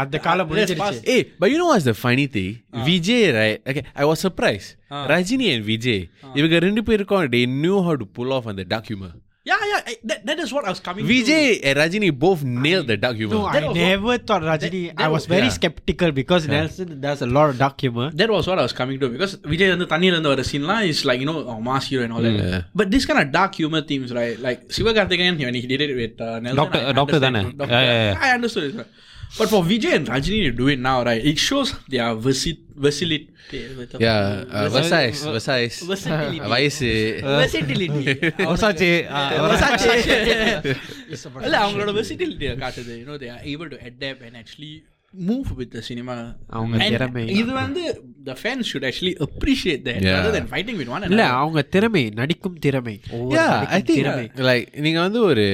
அந்த 0.00 0.20
முடிஞ்சிருச்சு. 0.48 0.96
Hey, 1.10 1.20
but 1.40 1.48
you 1.52 1.58
know 1.60 1.68
what's 1.72 1.86
the 1.90 1.96
funny 2.04 2.26
thing? 2.36 2.52
Vijay, 2.88 3.22
right? 3.38 3.60
Okay, 3.72 3.84
I 4.02 4.06
was 4.10 4.18
surprised. 4.26 4.70
Rajini 5.12 5.46
and 5.54 5.64
Vijay, 5.70 6.00
இவங்க 6.34 6.58
ரெண்டு 6.66 6.82
பேருக்கும் 6.88 7.28
they 7.36 7.44
knew 7.60 7.78
how 7.88 7.94
to 8.02 8.08
pull 8.18 8.32
off 8.38 8.48
on 8.52 8.56
the 8.60 8.66
dark 8.74 8.88
humor. 8.92 9.12
Yeah, 9.44 9.56
yeah, 9.60 9.94
that, 10.04 10.24
that 10.24 10.38
is 10.38 10.54
what 10.54 10.64
I 10.64 10.70
was 10.70 10.80
coming. 10.80 11.04
Vijay 11.04 11.60
to. 11.60 11.66
and 11.66 11.78
Rajini 11.78 12.18
both 12.18 12.42
nailed 12.42 12.84
I, 12.84 12.86
the 12.86 12.96
dark 12.96 13.16
humor. 13.16 13.34
No, 13.34 13.52
that 13.52 13.62
I 13.62 13.72
never 13.74 14.16
thought 14.16 14.40
Rajini. 14.40 14.86
That, 14.88 14.96
that 14.96 15.04
I 15.04 15.08
was, 15.08 15.22
was 15.22 15.26
very 15.26 15.42
yeah. 15.48 15.50
skeptical 15.50 16.12
because 16.12 16.46
yeah. 16.46 16.60
Nelson 16.60 16.98
does 16.98 17.20
a 17.20 17.26
lot 17.26 17.50
of 17.50 17.58
dark 17.58 17.78
humor. 17.78 18.10
That 18.10 18.30
was 18.30 18.46
what 18.46 18.58
I 18.58 18.62
was 18.62 18.72
coming 18.72 18.98
to 19.00 19.10
because 19.10 19.36
Vijay 19.36 19.70
and 19.70 19.82
the 19.82 19.86
Tanil 19.86 20.16
and 20.16 20.24
the 20.24 20.44
scene 20.44 20.64
is 20.64 21.04
like 21.04 21.20
you 21.20 21.26
know 21.26 21.46
oh, 21.46 21.60
mass 21.60 21.88
hero 21.88 22.04
and 22.04 22.14
all 22.14 22.20
mm. 22.20 22.38
that. 22.38 22.48
Yeah. 22.48 22.62
But 22.74 22.90
this 22.90 23.04
kind 23.04 23.20
of 23.20 23.32
dark 23.32 23.54
humor 23.54 23.82
themes, 23.82 24.14
right? 24.14 24.38
Like 24.38 24.68
Sivakarthikeyan 24.68 25.38
when 25.38 25.54
he 25.54 25.66
did 25.66 25.82
it 25.82 25.94
with 25.94 26.18
uh, 26.18 26.40
Nelson. 26.40 26.56
Doctor, 26.56 26.78
uh, 26.78 26.92
Doctor, 26.92 27.20
Dana. 27.20 27.52
Doctor, 27.52 27.66
yeah, 27.74 27.82
yeah, 27.82 28.12
yeah. 28.12 28.18
I 28.22 28.30
understood 28.32 28.74
it. 28.74 28.86
but 29.37 29.47
for 29.47 29.61
Vijay 29.63 29.93
and 29.93 30.07
Rajini 30.07 30.39
to 30.43 30.53
do 30.53 30.67
it 30.67 30.79
now 30.81 30.97
right 31.03 31.23
it 31.23 31.39
shows 31.39 31.69
their 31.87 32.09
versi- 32.25 32.59
versatility 32.77 33.27
Yeah, 33.99 34.17
uh, 34.51 34.63
Versailles, 34.69 35.19
Versailles. 35.27 35.75
versatility 35.83 36.39
வயசு 36.47 36.89
versatility 37.35 38.03
Versace, 38.43 38.89
இல்ல 41.45 41.55
அவங்களோட 41.63 41.91
வெர்சிட்டிலிட்டியை 41.97 42.53
காட்டுது 42.63 42.93
you 42.99 43.05
know 43.05 43.17
they 43.23 43.29
are 43.35 43.43
able 43.51 43.69
to 43.73 43.79
adapt 43.89 44.23
and 44.27 44.39
actually 44.41 44.71
move 45.13 45.49
with 45.59 45.71
the 45.75 45.81
cinema 45.81 46.15
அவங்க 46.57 46.77
திறமை. 46.93 47.23
இது 47.41 47.51
வந்து 47.61 47.83
the 48.23 48.35
fans 48.41 48.69
should 48.71 48.87
actually 48.89 49.13
appreciate 49.27 49.83
that 49.87 50.03
Yeah. 50.05 50.15
rather 50.17 50.33
than 50.37 50.47
fighting 50.53 50.77
with 50.81 50.91
one 50.95 51.05
இல்ல 51.09 51.21
another 51.21 51.39
அவங்க 51.41 51.61
திறமை 51.75 52.03
நடிக்கும் 52.19 52.59
திறமை 52.65 52.95
ஒவ்வொரு 53.11 53.35
Yeah, 53.37 53.53
I 53.53 53.65
நடிக்கும் 53.65 53.87
think 53.87 54.01
திறமை 54.01 54.27
like 54.49 54.69
நீங்க 54.87 54.99
வந்து 54.99 55.21
ஒரு 55.31 55.45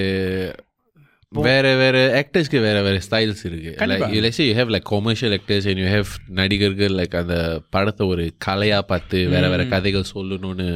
வேற 1.33 1.67
வேற 1.77 1.97
ஆக்டர்ஸ்க்கு 2.21 2.59
வேற 2.61 2.79
வேற 2.83 2.97
ஸ்டைல்ஸ் 3.07 3.43
இருக்கு 3.47 3.73
கண்டிப்பா. 3.81 4.07
Like 4.07 4.23
let's 4.25 4.39
say 4.39 4.47
you 4.49 4.57
have 4.57 4.71
like 4.75 4.87
commercial 4.87 5.33
actors 5.33 5.65
and 5.67 5.79
you 5.79 5.89
have 5.89 6.09
நடிகர்கள் 6.39 6.95
லைக் 7.01 7.15
அந்த 7.21 7.37
படத்தை 7.71 8.07
ஒரு 8.13 8.25
கலையா 8.47 8.79
பார்த்து 8.89 9.19
வேற 9.35 9.45
வேற 9.49 9.65
கதைகள் 9.69 10.11
சொல்லணும்னு 10.13 10.67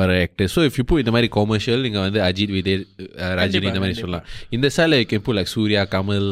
வர 0.00 0.16
ஆக்டர் 0.22 0.50
ஸோ 0.54 0.62
இஃப் 0.68 0.78
இப்போ 0.82 1.00
இந்த 1.02 1.14
மாதிரி 1.16 1.30
கொமர்ஷியல் 1.36 1.84
நீங்க 1.86 2.00
வந்து 2.06 2.22
அஜித் 2.28 2.54
விஜய் 2.56 2.78
அஹ், 3.22 3.34
ரஜினி 3.40 3.68
இந்த 3.72 3.82
மாதிரி 3.84 3.98
சொல்லலாம் 4.00 4.26
இந்த 4.50 4.70
சைடில் 4.78 4.98
you 5.02 5.08
can 5.12 5.22
put 5.28 5.36
like 5.40 5.52
Surya 5.54 5.84
Kamal 5.96 6.28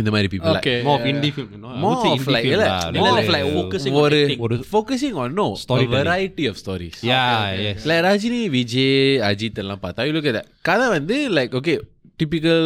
இந்த 0.00 0.10
மாதிரி 0.12 0.28
people 0.32 0.50
like 0.50 0.62
Okay. 0.62 0.76
more 0.82 0.98
of 0.98 1.06
indie 1.06 1.30
film, 1.30 1.48
you 1.52 1.58
know. 1.58 1.70
I 1.70 1.80
more 1.80 1.90
would 1.90 2.04
say 2.04 2.10
of 2.10 2.20
indie 2.20 2.34
like 2.34 2.44
film 2.44 2.54
இல்ல, 2.54 2.66
lah. 2.68 2.78
more 2.98 3.10
Like, 3.10 3.24
of 3.24 3.34
like 3.34 3.48
focusing 3.56 3.94
on 3.94 4.00
ஒரு 4.02 4.18
acting. 4.20 4.40
ஒரு 4.46 4.56
focusing 4.70 5.14
on 5.22 5.30
no 5.34 5.46
a 5.50 5.60
Storytelling. 5.62 5.96
variety 6.00 6.44
of 6.46 6.56
stories 6.58 6.96
Yeah, 7.04 7.34
yes. 7.64 7.80
like 7.84 8.02
Rajini 8.06 8.40
Vijay 8.54 8.96
Ajith 9.28 9.60
எல்லாம் 9.64 9.82
பார்த்தா 9.84 10.06
you 10.08 10.14
look 10.16 10.26
at 10.26 10.36
that 10.38 10.48
கதை 10.62 10.88
வந்து 10.94 11.16
like 11.38 11.54
okay 11.60 11.74
typical 12.20 12.64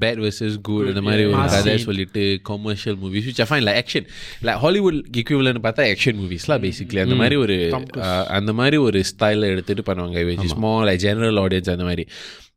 bad 0.00 0.20
versus 0.24 0.56
good 0.62 0.86
இந்த 0.86 1.02
மாதிரி 1.02 1.24
ஒரு 1.24 1.36
Mass 1.36 1.50
கதை 1.50 1.74
scene. 1.74 1.84
சொல்லிட்டு 1.84 2.22
commercial 2.42 2.96
movies 3.02 3.26
which 3.28 3.42
I 3.44 3.46
fine 3.50 3.66
like 3.68 3.78
action 3.82 4.06
like 4.42 4.60
Hollywood 4.64 4.98
equivalent 5.22 5.60
பார்த்தா 5.66 5.84
ஆக்ஷன் 5.92 6.18
மூவிஸ்லாம் 6.22 6.64
பேசிக்லி 6.66 7.00
அந்த 7.00 7.14
மாதிரி 7.14 7.36
ஒரு 7.36 7.56
uh, 7.72 8.24
அந்த 8.38 8.52
மாதிரி 8.52 8.78
ஒரு 8.86 9.00
ஸ்டைலில் 9.12 9.52
எடுத்துட்டு 9.52 9.84
பண்ணுவாங்க 9.88 10.26
which 10.30 10.44
is 10.44 10.58
more 10.66 10.84
like 10.88 11.04
general 11.06 11.36
audience 11.36 11.74
அந்த 11.76 11.84
மாதிரி. 11.84 12.06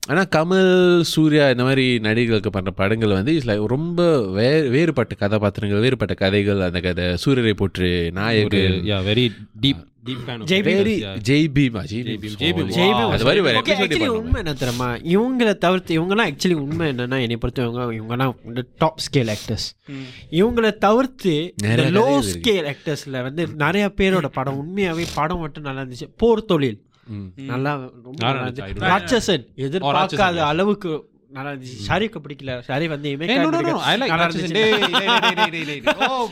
ஆனால் 0.07 0.27
கமல் 0.35 1.01
சூர்யா 1.01 1.49
இந்த 1.49 1.63
மாதிரி 1.63 1.99
நடிகர்களுக்கு 1.99 2.49
பண்ணுற 2.49 2.69
படங்கள் 2.75 3.09
வந்து 3.09 3.35
இஸ் 3.35 3.47
லைக் 3.47 3.65
ரொம்ப 3.65 4.21
வே 4.27 4.67
வேறுபட்ட 4.67 5.15
கதாபாத்திரங்கள் 5.15 5.79
வேறுபட்ட 5.79 6.13
கதைகள் 6.13 6.61
அந்த 6.61 6.79
கதை 6.79 7.05
சூரியரை 7.25 7.53
போற்று 7.53 8.11
யா 8.85 8.97
வெரி 9.09 9.25
டீப் 9.61 9.87
இவங்களை 15.03 15.57
தவிர்த்து 15.57 16.01
இவங்கலாம் 16.01 16.29
ஆக்சுவலி 16.29 16.53
உண்மை 16.53 16.89
என்னன்னா 16.89 17.21
என்னை 17.21 17.37
பொறுத்தவங்க 17.41 18.01
இவங்கலாம் 18.01 18.65
டாப் 18.77 18.99
ஸ்கேல் 19.05 19.35
ஆக்டர்ஸ் 19.35 19.67
இவங்களை 20.31 20.77
தவிர்த்து 20.77 21.53
நிறைய 21.61 21.91
லோ. 21.91 22.23
ஸ்கேல் 22.33 22.73
ஆக்டர்ஸ்ல 22.73 23.21
வந்து 23.21 23.47
நிறைய 23.47 23.91
பேரோட 23.97 24.25
படம் 24.27 24.59
உண்மையாவே 24.61 25.05
படம் 25.15 25.39
மட்டும் 25.39 25.63
நல்லா 25.63 25.81
இருந்துச்சு. 25.81 26.07
போர் 26.17 26.45
தொழில். 26.45 26.83
நல்லா 27.51 27.71
ராட்சசன். 28.85 29.45
எதிர்பார்க்காத 29.67 30.37
அளவுக்கு 30.45 30.91
நல்லா 31.31 31.49
இருந்துச்சு 31.51 32.19
பிடிக்கல 32.25 32.51
ஷாரி 32.67 32.87
வந்து 32.87 33.09
no. 33.65 33.79
I 33.89 33.95
like 33.97 34.11
நல்லா. 34.11 34.27
இருந்துச்சு. 34.27 34.63
Oh. 36.01 36.07
Oh, 36.09 36.25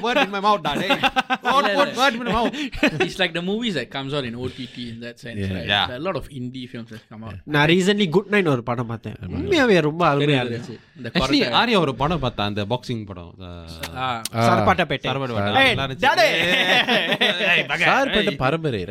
a 5.90 6.00
lot 6.00 6.16
of 6.16 6.26
indie 6.40 6.66
films 6.72 6.92
come 7.12 7.24
out. 7.28 7.38
நான் 7.44 7.68
ரீசன்ட்லி 7.68 8.10
குட் 8.10 8.28
நைட் 8.28 8.48
ஒரு 8.48 8.64
படம் 8.64 8.88
பார்த்தேன் 8.88 9.18
உண்மையாவே 9.28 9.82
ரொம்ப 9.82 10.16
அருமையா 10.16 10.42
இருந்துச்சு 10.44 10.76
correct- 11.18 11.56
ஆர்யா 11.62 11.80
ஒரு 11.80 11.96
படம் 11.96 12.22
பார்த்தா 12.22 12.44
அந்த 12.50 12.66
பாக்ஸிங் 12.66 13.06
படம் 13.06 13.34
Ah, 13.40 14.22
சரப்பாட்டப்பேட்டை 14.48 15.08
சரபாட்ட 15.10 15.34
Hey, 15.34 15.40
படம். 15.40 15.54
நல்லா 15.54 15.86
இருந்துச்சு. 15.86 16.06
daddy. 16.08 16.28
சார்பட்ட 17.84 18.32
பரம்பரை. 18.36 18.84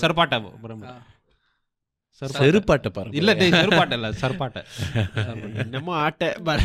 சரபாட்ட 0.00 0.38
படம். 0.62 0.86
Ah. 2.24 2.30
செருப்பாட்ட 2.38 2.88
பரம்பரை 2.96 3.18
இல்ல 3.20 3.30
டேய் 3.40 3.54
செருப்பாட்ட 3.60 3.94
இல்ல 3.98 4.08
சரப்பாட்ட 4.22 4.58
என்னமோ 5.64 5.92
ஆட்டை 6.06 6.28
but- 6.48 6.62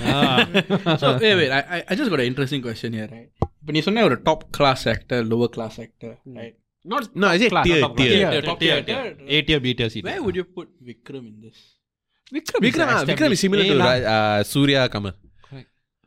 So 1.03 1.07
wait, 1.23 1.35
wait. 1.39 1.51
I, 1.57 1.63
I- 1.77 1.85
I 1.89 1.95
just 1.99 2.11
got 2.13 2.21
an 2.23 2.29
interesting 2.31 2.61
question 2.67 2.91
here, 2.99 3.09
right? 3.15 3.29
இப்போ 3.61 3.73
நீ 3.75 3.81
சொன்ன 3.87 4.03
ஒரு 4.09 4.17
top 4.27 4.43
class 4.57 4.83
actor 4.93 5.23
lower 5.31 5.51
class 5.57 5.77
actor 5.85 6.15
right 6.39 6.57
not 6.85 7.05
No, 7.21 7.27
I 7.27 7.39
say 7.41 7.47
class, 7.53 7.65
tier, 7.67 7.79
not 7.81 7.95
tier. 7.97 8.11
tier. 8.11 8.27
Tier, 8.33 8.43
top 8.49 8.59
tier, 8.61 8.75
tier. 8.89 9.01
A 9.35 9.41
tier, 9.47 9.59
B 9.63 9.73
tier, 9.79 9.89
C 9.89 9.97
tier. 9.97 10.05
Where 10.09 10.21
would 10.25 10.37
you 10.39 10.45
put 10.57 10.67
Vikram 10.89 11.23
in 11.31 11.35
this? 11.45 11.57
Vikram, 12.31 12.61
Vikram, 12.65 12.87
ah, 12.93 13.01
Vikram 13.09 13.31
is 13.31 13.41
similar 13.45 13.65
to 13.71 13.75
Ra- 13.81 14.05
uh, 14.13 14.37
Surya 14.51 14.83
Kamal. 14.93 15.15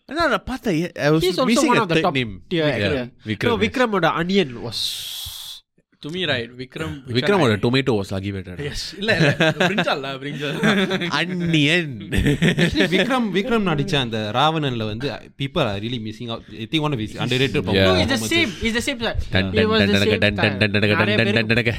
No, 0.08 0.22
நான் 0.30 0.46
பார்த்தேன் 0.48 0.78
I 1.06 1.10
was 1.14 1.20
He's 1.24 1.34
also 1.34 1.44
missing 1.50 1.70
one 1.72 1.80
a 1.80 1.84
of 1.84 1.90
the 1.90 1.96
third 1.96 2.06
top 2.06 2.16
name. 2.18 2.32
tier 2.52 2.62
Yeah, 2.62 2.78
actor. 2.78 3.02
Vikram. 3.28 3.50
No, 3.50 3.56
yes. 3.56 3.62
விக்ரமோட 3.64 4.06
Anniyan 4.20 4.54
was 4.64 4.80
To 6.02 6.08
me, 6.08 6.20
right, 6.26 6.50
Vikram. 6.58 6.92
Vikram 7.06 7.30
one 7.30 7.40
ஓட 7.40 7.52
I- 7.52 7.58
tomato 7.58 7.92
was 7.92 8.10
lagi 8.10 8.30
better. 8.32 8.54
Yes. 8.58 8.82
இல்ல. 8.98 9.36
Actually, 12.60 12.86
Vikram 12.86 13.26
Vikram 13.34 13.66
நடிச்ச 13.66 13.94
அந்த 13.96 14.30
ராவணன்ல 14.34 14.86
வந்து 14.86 15.08
dun, 15.10 15.50
dun, 21.48 21.64
dun. 21.64 21.74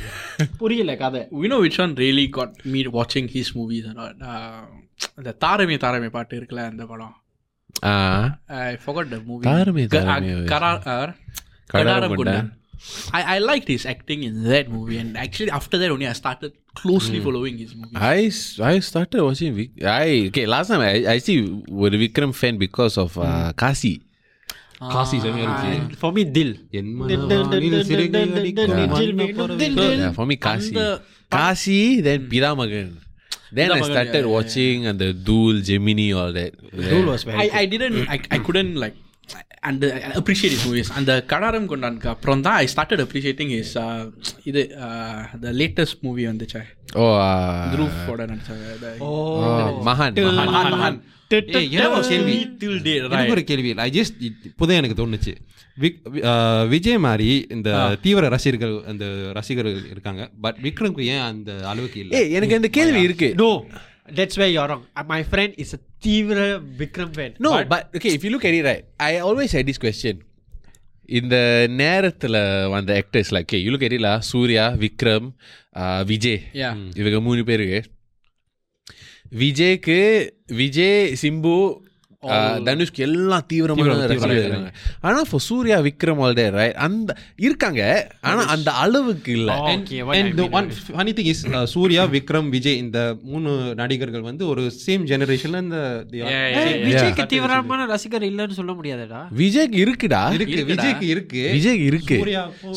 புரியல 0.58 0.96
கதை 0.96 1.28
We 1.32 1.48
know 1.48 1.62
which 1.66 1.78
one 1.78 1.94
really 1.94 2.30
got 2.38 2.52
me 2.64 2.86
watching 3.00 3.28
his 3.28 3.50
movies 3.56 3.88
or 3.88 3.96
not. 3.96 4.16
Uh, 4.20 4.62
அந்த 5.16 5.32
தாரமே 5.32 5.78
தாரமே 5.78 6.10
பாட்டு 6.10 6.40
இருக்குல்ல 6.40 6.64
அந்த 6.66 6.86
படம் 6.86 7.16
Ah. 7.86 8.40
தாரமே 8.48 9.86
தாரமே. 9.86 10.32
uh, 10.32 10.46
Karar, 10.46 10.78
uh, 10.86 11.16
கடாரம் 11.74 12.16
கொண்டான். 12.16 12.56
Kundan. 12.81 13.15
I, 13.19 13.37
I 13.37 13.39
liked 13.51 13.69
his 13.75 13.85
acting 13.93 14.23
in 14.29 14.45
that 14.53 14.67
movie, 14.69 14.99
and 15.03 15.17
actually 15.17 15.51
after 15.59 15.77
that 15.81 15.91
only 15.91 16.07
I 16.07 16.17
started 16.23 16.53
closely 16.81 17.21
following 17.27 17.57
his 17.63 17.73
movies. 17.75 17.97
I, 18.15 18.19
s- 18.39 18.61
I 18.71 18.79
started 18.91 19.21
watching 19.29 19.55
Vik- 19.59 19.83
I 20.03 20.09
okay 20.31 20.45
last 20.55 20.69
time 20.73 20.83
I, 20.91 20.97
I 21.15 21.19
see 21.27 21.39
ஒரு 21.85 21.97
Vikram 22.03 22.35
fan 22.41 22.57
because 22.67 22.97
of 23.05 23.13
uh, 23.29 23.31
Kasi. 23.65 23.95
Kasi 24.95 25.17
செமையா 25.25 25.45
இருந்துச்சு. 25.45 25.99
for 26.01 26.11
me 26.17 26.23
தில் 26.37 26.55
என் 26.79 26.91
மனவானில் 27.01 27.77
சிறகை 27.91 28.23
அடிக்கும் 28.41 28.73
வண்ணப்பறவை. 28.95 29.69
Yeah, 30.03 30.13
for 30.19 30.27
me 30.31 30.37
Kasi. 30.49 30.71
அந்த- 30.73 30.99
Kasi 31.37 31.79
then 32.07 32.21
Piramagan. 32.35 32.89
Then 33.59 33.69
I 33.69 33.81
Piramagan, 33.81 33.91
started 33.93 34.15
yeah, 34.17 34.27
yeah, 34.27 34.35
watching 34.37 34.79
and 34.91 34.99
the 35.05 35.11
Dool, 35.29 35.57
Gemini, 35.69 36.07
all 36.21 36.33
that. 36.39 36.53
Dul 36.91 37.07
was 37.13 37.23
very 37.29 37.39
I, 37.45 37.63
I 37.63 37.67
didn't 37.73 37.99
I, 38.15 38.21
I 38.37 38.41
couldn't 38.47 38.75
like 38.85 38.97
and 39.64 39.84
appreciate 40.20 40.54
his 40.56 40.64
movies. 40.68 40.90
அந்த 41.00 41.12
கடாரம் 41.28 41.68
கொண்டானுக்கு 41.72 42.08
அப்புறம் 42.14 42.42
தான் 42.42 42.56
I 42.64 42.68
started 42.74 43.04
appreciating 43.06 43.54
is 43.62 43.74
இது 44.44 44.62
the 45.44 45.52
latest 45.62 46.00
movie 46.02 46.24
வந்துச்சு. 46.28 46.62
Oh, 47.02 47.12
uh, 47.26 47.68
த்ரூஃபோட 47.74 48.22
நடிச்சாங்க 48.32 48.66
oh, 49.00 49.20
ஒரு 53.34 53.44
கேள்வி? 53.52 53.70
ஐ 53.86 53.90
ஜஸ்ட் 54.00 54.18
இப்போதான் 54.50 54.80
எனக்கு 54.82 54.98
தோணுச்சு. 55.02 55.34
விஜய் 56.74 57.00
மாதிரி 57.06 57.30
இந்த 57.50 57.70
தீவிர 58.02 58.28
ரசிகர்கள் 58.36 58.76
அந்த 58.94 59.06
ரசிகர்கள் 59.40 59.78
இருக்காங்க. 59.94 60.24
பட் 60.42 60.60
விக்ரம்க்கு 60.66 61.06
ஏன் 61.14 61.24
அந்த 61.30 61.52
அளவுக்கு 61.74 62.00
இல்லை? 62.04 62.24
எனக்கு 62.40 62.60
இந்த 62.62 62.72
கேள்வி 62.80 63.02
இருக்கு. 63.10 63.30
no 63.44 63.52
that's 64.11 64.37
where 64.37 64.51
you're 64.51 64.69
wrong 64.69 64.85
Uh, 64.95 65.05
my 65.07 65.23
friend 65.25 65.53
is 65.57 65.71
a 65.73 65.81
தீவிர 66.01 66.39
Vikram 66.79 67.13
fan 67.13 67.31
No, 67.39 67.53
but, 67.65 67.83
okay, 67.97 68.13
if 68.17 68.25
you 68.25 68.31
look 68.31 68.45
at 68.45 68.55
it 68.55 68.65
right, 68.65 68.85
I 69.01 69.19
always 69.21 69.53
had 69.53 69.67
this 69.67 69.79
question. 69.79 70.17
இந்த 71.09 71.37
நேரத்துல 71.77 72.37
வந்த 72.71 72.93
actors 73.01 73.33
like 73.33 73.53
you 73.57 73.71
look 73.71 73.85
earlier 73.85 74.19
Suriya 74.31 74.65
Vikram 74.77 75.29
ah, 75.77 76.05
Vijay 76.05 76.41
Yeah. 76.55 76.73
இவங்க 76.97 77.21
மூணு 77.21 77.45
பேருக்கு 77.45 77.81
விஜய்க்கு 79.35 79.99
விஜய் 80.53 81.15
சிம்பு 81.23 81.55
ஆஹ், 81.67 81.77
தனுஷ்க்கு 82.66 83.02
எல்லாம் 83.06 83.46
தீவிரமான 83.48 83.94
இருக்காங்க. 84.08 84.72
ஆனா 85.02 85.20
for 85.24 85.40
Suriya 85.42 85.78
Vikram 85.80 86.20
all 86.20 86.34
day 86.34 86.46
right 86.50 86.78
அந்த 86.86 87.12
இருக்காங்க 87.38 87.82
ஆனா 88.22 88.42
அந்த 88.46 88.70
அளவுக்கு 88.82 89.32
இல்ல. 89.32 89.52
Funny 90.90 91.12
thing 91.18 91.30
is 91.34 91.42
Suriya 91.74 92.04
Vikram 92.16 92.50
Vijay 92.50 92.78
இந்த 92.78 93.00
மூணு 93.24 93.52
நடிகர்கள் 93.74 94.28
வந்து 94.30 94.44
ஒரு 94.48 94.66
சேம் 94.78 95.08
ஜெனரேஷன்ல 95.12 95.62
இந்த 95.66 95.80
விஜய்க்கு 96.86 97.26
தீவிரமான 97.26 97.86
ரசிகர் 97.86 98.28
இல்லைன்னு 98.30 98.60
சொல்ல 98.60 98.74
முடியாதுடா. 98.74 99.22
விஜய்க்கு 99.42 99.80
இருக்குடா. 99.86 100.22
இருக்கு 100.38 100.62
விஜய்க்கு 100.72 101.08
இருக்கு. 101.14 101.44
விஜய்க்கு 101.58 101.88
இருக்கு. 101.92 102.20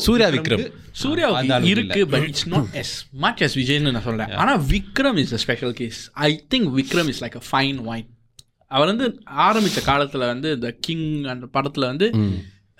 சூர்யா 0.05 0.27
விக்ரம் 0.35 0.65
அளவுக்கு 1.03 1.69
இருக்கு 1.71 2.01
but 2.07 2.27
it's 2.27 2.47
not 2.47 2.75
as 2.81 2.95
much 3.19 3.41
as 3.41 3.57
விஜய்னு 3.57 3.91
நான் 3.91 4.07
சொல்றேன் 4.09 4.35
ஆனா 4.43 4.55
Vikram 4.73 5.19
is 5.23 5.33
a 5.33 5.41
special 5.45 5.73
case 5.73 6.01
I 6.27 6.31
think 6.53 6.69
Vikram 6.77 7.09
is 7.13 7.23
like 7.25 7.35
a 7.35 7.45
fine 7.51 7.79
wine 7.83 8.05
அவர் 8.71 8.87
வந்து 8.87 9.07
ஆரம்பிச்ச 9.47 9.79
காலத்துல 9.85 10.25
வந்து 10.25 10.51
இந்த 10.51 10.69
கிங் 10.81 11.05
அந்த 11.25 11.45
படத்துல 11.53 11.85
வந்து 11.85 12.07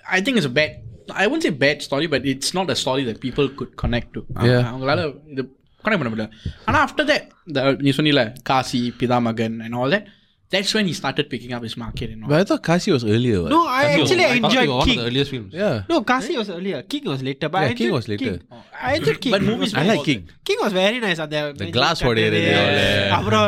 I 0.04 0.20
think 0.22 0.38
it's 0.40 0.54
bad 0.54 0.74
I 1.16 1.26
won't 1.26 1.46
say 1.46 1.52
bad 1.58 1.84
story 1.86 2.08
but 2.10 2.26
it's 2.26 2.54
not 2.54 2.70
a 2.70 2.78
story 2.82 3.04
that 3.08 3.20
people 3.26 3.48
good 3.54 3.74
connect 3.82 4.12
to 4.12 4.22
அவங்களால 4.64 5.00
இது 5.32 5.42
கனெக்ட் 5.84 6.00
பண்ண 6.00 6.10
முடியல. 6.12 6.28
ஆனா 6.64 6.78
ஆஃப்டர் 6.86 7.08
தட் 7.08 7.26
இந்த 7.46 7.60
நீ 7.78 7.90
சொன்னீல 7.90 8.22
Kasi 8.42 8.80
Pithamagan 9.00 9.58
and 9.60 9.74
all 9.74 9.94
that 9.94 10.08
That's 10.51 10.71
when 10.75 10.85
he 10.89 10.93
started 10.99 11.25
picking 11.33 11.51
up 11.55 11.61
his 11.65 11.75
market 11.81 12.07
and 12.13 12.21
all. 12.23 12.29
But 12.31 12.39
I 12.41 12.45
thought 12.47 12.61
Kasi 12.69 12.89
was 12.95 13.03
earlier. 13.13 13.37
what? 13.43 13.51
no 13.55 13.59
I 13.75 13.83
actually 13.91 14.25
I 14.25 14.33
thought 14.33 14.47
enjoyed 14.49 14.69
it 14.69 14.71
was 14.71 14.79
one 14.79 14.81
of 14.81 14.87
King 14.89 14.99
the 15.01 15.05
earliest 15.09 15.29
films. 15.33 15.51
Yeah. 15.61 15.75
no 15.91 15.97
Kasi 16.11 16.31
was 16.41 16.49
earlier 16.57 16.79
King 16.93 17.05
was 17.11 17.21
later 17.27 17.47
but 17.53 17.59
Yeah, 17.61 17.69
I 17.69 17.77
King 17.79 17.87
enjoyed 17.87 17.97
was 17.99 18.07
later. 18.13 18.33
I 18.89 18.95
enjoyed 18.99 19.19
King 19.25 19.33
But 19.35 19.43
movies 19.51 19.73
I 19.81 19.85
like 19.91 20.03
King. 20.09 20.23
King 20.49 20.59
was 20.65 20.73
very 20.81 20.99
nice 21.05 21.21
அந்த 21.25 21.37
The 21.61 21.69
glass 21.77 22.01
உடையறது, 22.09 22.41
all 22.63 22.73
that. 22.79 23.13
அப்புறம் 23.19 23.47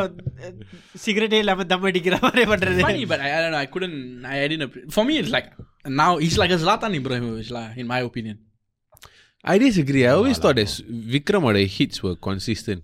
சிகரெட்டே 1.04 1.38
இல்லாம 1.44 1.66
தம் 1.72 1.86
அடிக்கிற 1.90 2.16
மாதிரி 2.24 2.44
பண்றது 2.52 2.82
funny, 2.88 3.04
but 3.12 3.20
I, 3.26 3.30
I 3.36 3.40
don't 3.42 3.54
know. 3.54 3.62
I 3.66 3.70
couldn't. 3.74 3.98
I, 4.32 4.40
I 4.44 4.48
didn't. 4.50 4.66
appre- 4.68 4.86
For 4.96 5.04
me, 5.08 5.14
it's 5.22 5.32
like 5.36 5.46
now 6.02 6.10
he's 6.24 6.36
like 6.42 6.52
a 6.56 6.60
Zlatan 6.64 6.92
Ibrahimovic, 7.00 7.50
lah, 7.56 7.68
in 7.82 7.86
my 7.94 8.00
opinion. 8.10 8.36
I 9.52 9.58
disagree. 9.66 10.02
I 10.10 10.12
always 10.18 10.38
thought 10.42 10.58
that 10.60 10.72
Vikram 11.14 11.44
or 11.48 11.54
the 11.58 11.64
hits 11.76 11.98
were 12.06 12.16
consistent. 12.28 12.82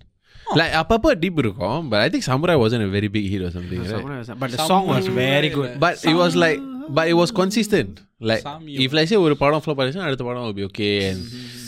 Like 0.60 0.72
அப்பப்போ 0.78 1.10
deep 1.22 1.36
இருக்கும் 1.42 1.82
but 1.90 1.98
I 2.04 2.08
think 2.12 2.22
Samurai 2.22 2.56
wasn't 2.56 2.82
a 2.82 2.90
very 2.94 3.08
big 3.16 3.26
hit 3.32 3.42
or 3.46 3.50
something 3.56 3.80
right? 3.84 4.30
but 4.42 4.48
the 4.54 4.62
song 4.70 4.84
was 4.88 5.06
very 5.18 5.50
good 5.50 5.72
but 5.84 6.04
it 6.04 6.16
was 6.22 6.34
like 6.36 6.60
but 6.96 7.04
it 7.08 7.16
was 7.20 7.30
consistent 7.40 7.90
like 8.30 8.42
Sami 8.48 8.72
if 8.84 8.92
like 8.96 9.08
say 9.10 9.18
ஒரு 9.26 9.34
படம் 9.42 9.62
flop 9.66 9.78
ஆயிடுச்சுன்னா 9.80 10.06
அடுத்த 10.08 10.24
படம் 10.24 10.46
will 10.46 10.56
be 10.60 10.66
okay 10.70 10.92
and 11.10 11.20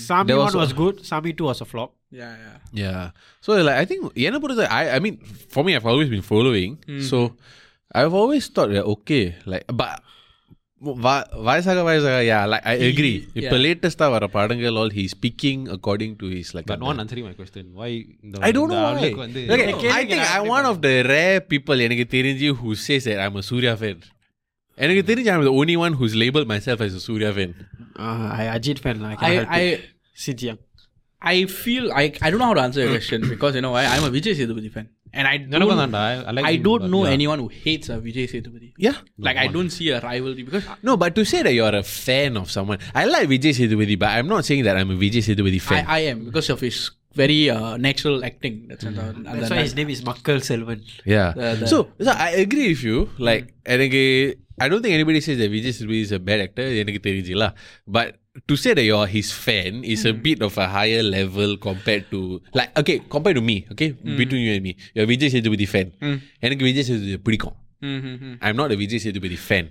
Sami 0.09 0.27
There 0.31 0.41
1 0.41 0.47
was- 0.47 0.57
was 0.63 0.73
good 0.83 0.97
Sami 1.11 1.33
2 1.33 1.49
was 1.51 1.61
a 1.61 1.71
flop 1.73 1.91
Yeah, 2.23 2.33
yeah. 2.45 2.57
yeah 2.83 3.03
so 3.45 3.51
like 3.69 3.79
I 3.83 3.87
think 3.91 4.01
என்ன 4.29 4.39
பொறுத்த 4.45 4.67
I 4.81 4.97
I 4.97 5.01
mean 5.05 5.15
for 5.55 5.63
me 5.67 5.73
I've 5.77 5.89
always 5.93 6.11
been 6.15 6.27
following 6.33 6.73
so 7.11 7.19
I've 8.01 8.17
always 8.23 8.47
thought 8.57 8.73
that 8.77 8.87
okay 8.95 9.25
like 9.45 9.65
but 9.73 9.93
வா- 9.93 10.01
வயசாக 11.48 11.80
வயசாக 11.88 12.18
yeah 12.30 12.40
like 12.52 12.66
I 12.72 12.74
agree 12.88 13.12
இப்போ 13.40 13.54
yeah. 13.56 13.64
லேட்டஸ்டாக 13.66 14.10
வர 14.16 14.26
படங்கள் 14.36 14.76
all 14.82 14.92
he 14.98 15.04
speaking 15.14 15.64
according 15.76 16.14
to 16.22 16.28
his 16.34 16.52
like 16.58 16.68
But 16.72 16.82
no 16.84 16.90
one 16.92 17.00
answering 17.04 17.26
my 17.30 17.34
question. 17.40 17.64
Why 17.80 17.90
இந்த 18.26 18.44
I 18.48 18.52
don't 18.58 18.70
இந்த 18.70 18.78
know 18.78 18.84
why. 18.88 19.00
ஆளுக்கு 19.00 19.22
வந்து 19.26 19.42
Okay, 19.56 19.90
I 20.00 20.04
think 20.12 20.24
I'm 20.34 20.46
one 20.58 20.68
of 20.72 20.78
the 20.86 20.94
rare 21.14 21.40
people 21.54 21.80
எனக்கு 21.88 22.06
தெரிஞ்சு 22.18 22.50
who 22.62 22.72
says 22.86 23.06
that 23.10 23.22
I'm 23.26 23.38
a 23.42 23.46
Surya 23.50 23.74
fan. 23.84 23.98
எனக்கு 24.78 25.04
தெரிஞ்சு 25.12 25.32
I'm 25.36 25.46
the 25.50 25.56
only 25.62 25.78
one 25.86 25.96
who's 26.00 26.16
labeled 26.24 26.48
myself 26.54 26.82
as 26.88 26.94
a 27.00 27.04
Surya 27.08 27.32
fan. 27.40 27.52
Uh, 28.08 28.28
I 28.42 28.46
Ajit 28.56 28.80
fan 28.86 28.98
lah. 29.06 29.12
I, 29.30 29.34
I, 29.60 29.64
since 30.26 30.42
young. 30.50 30.60
I 31.22 31.38
feel 31.62 31.86
I, 32.02 32.06
I 32.26 32.30
don't 32.30 32.40
know 32.42 32.50
how 32.52 32.58
to 32.60 32.66
answer 32.68 32.82
your 32.84 32.92
question 32.98 33.22
because 33.34 33.54
you 33.58 33.64
know 33.66 33.72
why 33.78 33.84
I'm 33.94 34.04
a 34.10 34.12
Vijay 34.16 34.34
Sethupathi 34.40 34.72
fan 34.76 34.86
And 35.18 35.28
I 35.28 35.38
don't, 35.38 35.50
no, 35.50 35.74
no, 35.74 35.86
no, 35.86 35.98
I, 35.98 36.14
I, 36.30 36.32
like 36.32 36.46
I 36.46 36.56
don't 36.58 36.84
him, 36.84 36.92
know 36.92 37.04
yeah. 37.06 37.18
anyone 37.18 37.40
who 37.40 37.48
hates 37.48 37.90
a 37.90 37.98
Vijay 37.98 38.30
Sethupathi. 38.30 38.74
Yeah. 38.78 38.94
Like, 39.18 39.36
I 39.36 39.48
don't 39.48 39.72
see 39.72 39.90
a 39.90 40.00
rivalry 40.00 40.44
because. 40.44 40.64
No, 40.84 40.96
but 40.96 41.16
to 41.16 41.26
say 41.26 41.42
that 41.42 41.54
you're 41.54 41.76
a 41.76 41.82
fan 41.82 42.38
of 42.38 42.52
someone, 42.52 42.78
I 42.94 43.06
like 43.06 43.28
Vijay 43.28 43.54
Sethupathi, 43.58 43.98
but 43.98 44.10
I'm 44.10 44.28
not 44.28 44.46
saying 44.46 44.64
that 44.66 44.78
I'm 44.78 44.92
a 44.92 44.94
Vijay 44.94 45.26
Sethupathi 45.26 45.60
fan. 45.60 45.86
I, 45.88 45.96
I 45.96 46.00
am 46.14 46.26
because 46.26 46.52
of 46.52 46.60
his 46.62 46.92
very 47.16 47.50
uh, 47.50 47.78
natural 47.78 48.24
acting. 48.24 48.68
That's, 48.70 48.84
mm. 48.84 49.24
That's 49.26 49.50
why 49.50 49.64
his 49.64 49.76
name 49.76 49.90
is 49.90 50.04
Makkal 50.04 50.38
Selvan. 50.38 50.84
Yeah. 51.04 51.34
The, 51.36 51.56
the, 51.62 51.68
so, 51.68 51.90
so, 52.00 52.12
I 52.12 52.30
agree 52.46 52.68
with 52.70 52.84
you. 52.84 53.10
Like, 53.18 53.56
mm. 53.66 54.38
I 54.60 54.70
don't 54.70 54.84
think 54.84 54.94
anybody 54.94 55.22
says 55.22 55.40
that 55.40 55.52
Vijay 55.52 55.74
Sethupathi 55.74 56.02
is 56.02 56.12
a 56.12 56.20
bad 56.20 56.42
actor. 56.42 56.70
But 57.88 58.18
to 58.50 58.56
say 58.64 58.74
that 58.78 58.86
you're 58.90 59.10
his 59.18 59.30
fan 59.46 59.84
is 59.94 60.02
a 60.06 60.16
bit 60.26 60.42
of 60.48 60.56
a 60.66 60.68
higher 60.78 61.04
level 61.18 61.52
compared 61.68 62.04
to 62.14 62.20
like 62.60 62.72
okay 62.82 62.98
compared 63.16 63.38
to 63.40 63.46
me 63.52 63.58
okay? 63.74 63.90
Between 64.20 64.44
you 64.48 64.54
and 64.58 64.66
me 64.68 64.74
you're 64.96 65.08
Vijay 65.14 65.30
Sethupathi 65.36 65.70
fan. 65.76 65.88
எனக்கு 66.48 66.66
விஜய் 66.70 66.88
சேதுபதி 66.90 67.18
பிடிக்கும். 67.30 67.56
I'm 68.48 68.58
not 68.60 68.72
Vijay 68.82 69.02
Sethupathi 69.04 69.38
fan 69.44 69.68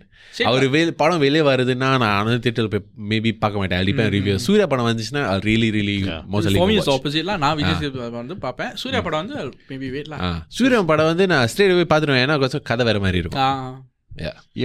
அவர் 0.49 0.65
வெளி 0.75 0.93
படம் 1.01 1.23
வெளியே 1.25 1.45
வருதுன்னா 1.49 1.89
நான் 2.03 2.15
அனு 2.19 2.37
தேட்டரில் 2.45 2.71
போய் 2.75 2.85
maybe 3.11 3.31
பார்க்க 3.43 3.61
மாட்டேன். 3.61 3.81
அடிப்பேன் 3.83 4.11
ரிவ்யூ 4.17 4.35
சூர்யா 4.45 4.67
படம் 4.73 4.89
வந்துச்சுன்னா 4.89 5.23
really 5.49 5.69
really 5.77 5.97
mostly 6.35 6.61
For 6.61 6.69
me, 6.71 6.77
it's 6.81 6.93
opposite 6.97 7.27
lah. 7.31 7.37
நான் 7.45 7.57
விஜய் 7.61 7.79
சேதுபதி 7.83 8.15
வந்து 8.21 8.37
பார்ப்பேன். 8.47 8.73
சூர்யா 8.83 9.01
படம் 9.07 9.23
வந்து 9.25 9.37
மேபி 9.73 9.91
வெயிட் 9.97 10.13
lah. 10.15 10.21
சூர்யா 10.59 10.83
படம் 10.93 11.11
வந்து 11.13 11.27
நான் 11.33 11.47
ஸ்ட்ரெயிட் 11.53 11.77
போய் 11.81 11.91
பார்த்துருவேன் 11.95 12.25
ஏன்னா 12.27 12.39
கொஞ்சம் 12.45 12.65
கதை 12.71 12.87
வேற 12.91 13.01
மாதிரி 13.07 13.21
இருக்கும். 13.25 13.45
Ah. 13.49 13.75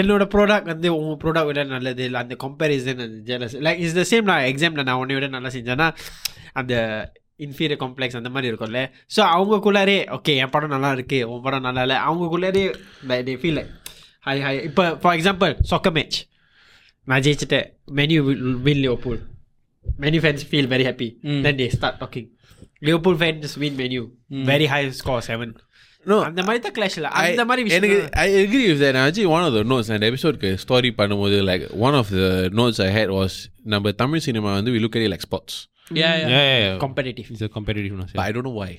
என்னோட 0.00 0.24
ப்ராடக்ட் 0.34 0.70
வந்து 0.72 0.88
உன் 0.98 1.18
ப்ராடக்ட் 1.22 1.48
விட 1.50 1.62
நல்லது. 1.72 2.02
இல்லை 2.08 2.20
அந்த 2.24 2.34
கம்பேரிசன் 2.44 3.02
அந்த 3.06 3.18
jealous 3.30 3.56
like 3.66 3.80
is 3.86 3.96
the 4.00 4.04
same 4.12 4.28
நான் 4.30 4.46
எக்ஸாமில் 4.52 4.86
நான் 4.88 5.00
உன்னை 5.02 5.16
விட 5.18 5.28
நல்லா 5.36 5.52
செஞ்சேன்னா 5.56 5.88
அந்த 6.60 6.74
இன்ஃபீரியர் 7.46 7.82
காம்ப்ளெக்ஸ் 7.84 8.18
அந்த 8.20 8.32
மாதிரி 8.34 8.50
இருக்கும்ல. 8.52 8.82
ஸோ 9.16 9.20
அவங்கக்குள்ளாரே 9.36 9.98
ஓகே 10.18 10.34
என் 10.44 10.54
படம் 10.54 10.74
நல்லா 10.76 10.92
இருக்கு 10.98 11.20
உன் 11.32 11.44
படம் 11.48 11.66
நல்லா 11.68 11.84
இல்லை. 11.88 11.98
அவங்கக்குள்ளாரே 12.08 12.64
they 13.28 13.34
feel 13.42 13.58
like 13.60 13.72
high 14.28 14.36
high 14.46 14.54
இப்போ 14.70 14.86
ஃபார் 15.02 15.16
எக்ஸாம்பிள் 15.18 15.54
சொக்க 15.72 15.90
மேட்ச் 15.98 16.18
நான் 17.10 17.26
ஜெயிச்சிட்டேன் 17.26 17.68
Man U 18.00 18.18
win 18.68 18.82
Liverpool 18.86 19.20
many 20.02 20.18
fans 20.24 20.42
feel 20.50 20.66
very 20.72 20.84
happy. 20.88 21.06
Then 21.44 21.54
they 21.60 21.66
start 21.76 21.94
talking. 22.02 22.26
Liverpool 22.86 23.16
fans 23.22 23.52
win 23.62 23.74
menu. 23.80 24.02
Very 24.50 24.66
high 24.72 24.84
score, 24.98 25.20
seven. 25.28 25.48
No, 26.06 26.16
அந்த 26.28 26.40
மாதிரி 26.46 26.60
தான் 26.62 26.74
கிளாஷ் 26.76 26.96
இல்ல 26.98 27.08
அந்த 27.20 27.42
மாதிரி 27.48 27.62
எனக்கு 27.74 27.96
விஷயம் 27.96 28.14
I 28.22 28.44
agree 28.44 28.64
with 28.70 28.80
that. 28.84 28.96
Actually, 29.00 29.28
one 29.34 29.44
of 29.48 29.52
the 29.56 29.62
notes 29.72 29.88
அந்த 29.96 30.06
எபிசோட்க்கு 30.10 30.50
ஸ்டோரி 30.64 30.90
பண்ணும்போது 31.00 31.36
like 31.50 31.64
one 31.84 31.94
of 31.94 32.08
the 32.16 32.28
notes 32.60 32.78
I 32.80 32.90
had 32.98 33.10
was 33.18 33.34
நம்ம 33.74 33.92
தமிழ் 34.02 34.24
சினிமா 34.26 34.52
வந்து 34.52 34.72
we 34.74 34.80
look 34.84 34.96
at 34.96 35.04
it 35.06 35.12
like 35.14 35.24
sports. 35.28 35.54
yeah, 35.90 36.12
yeah. 36.14 36.28
Yeah, 36.32 36.44
yeah, 36.48 36.60
yeah. 36.64 36.76
Competitive 36.84 37.28
It's 37.34 37.44
a 37.48 37.52
competitiveness. 37.58 38.10
But 38.14 38.24
I 38.26 38.32
don't 38.32 38.46
know 38.48 38.56
why. 38.62 38.70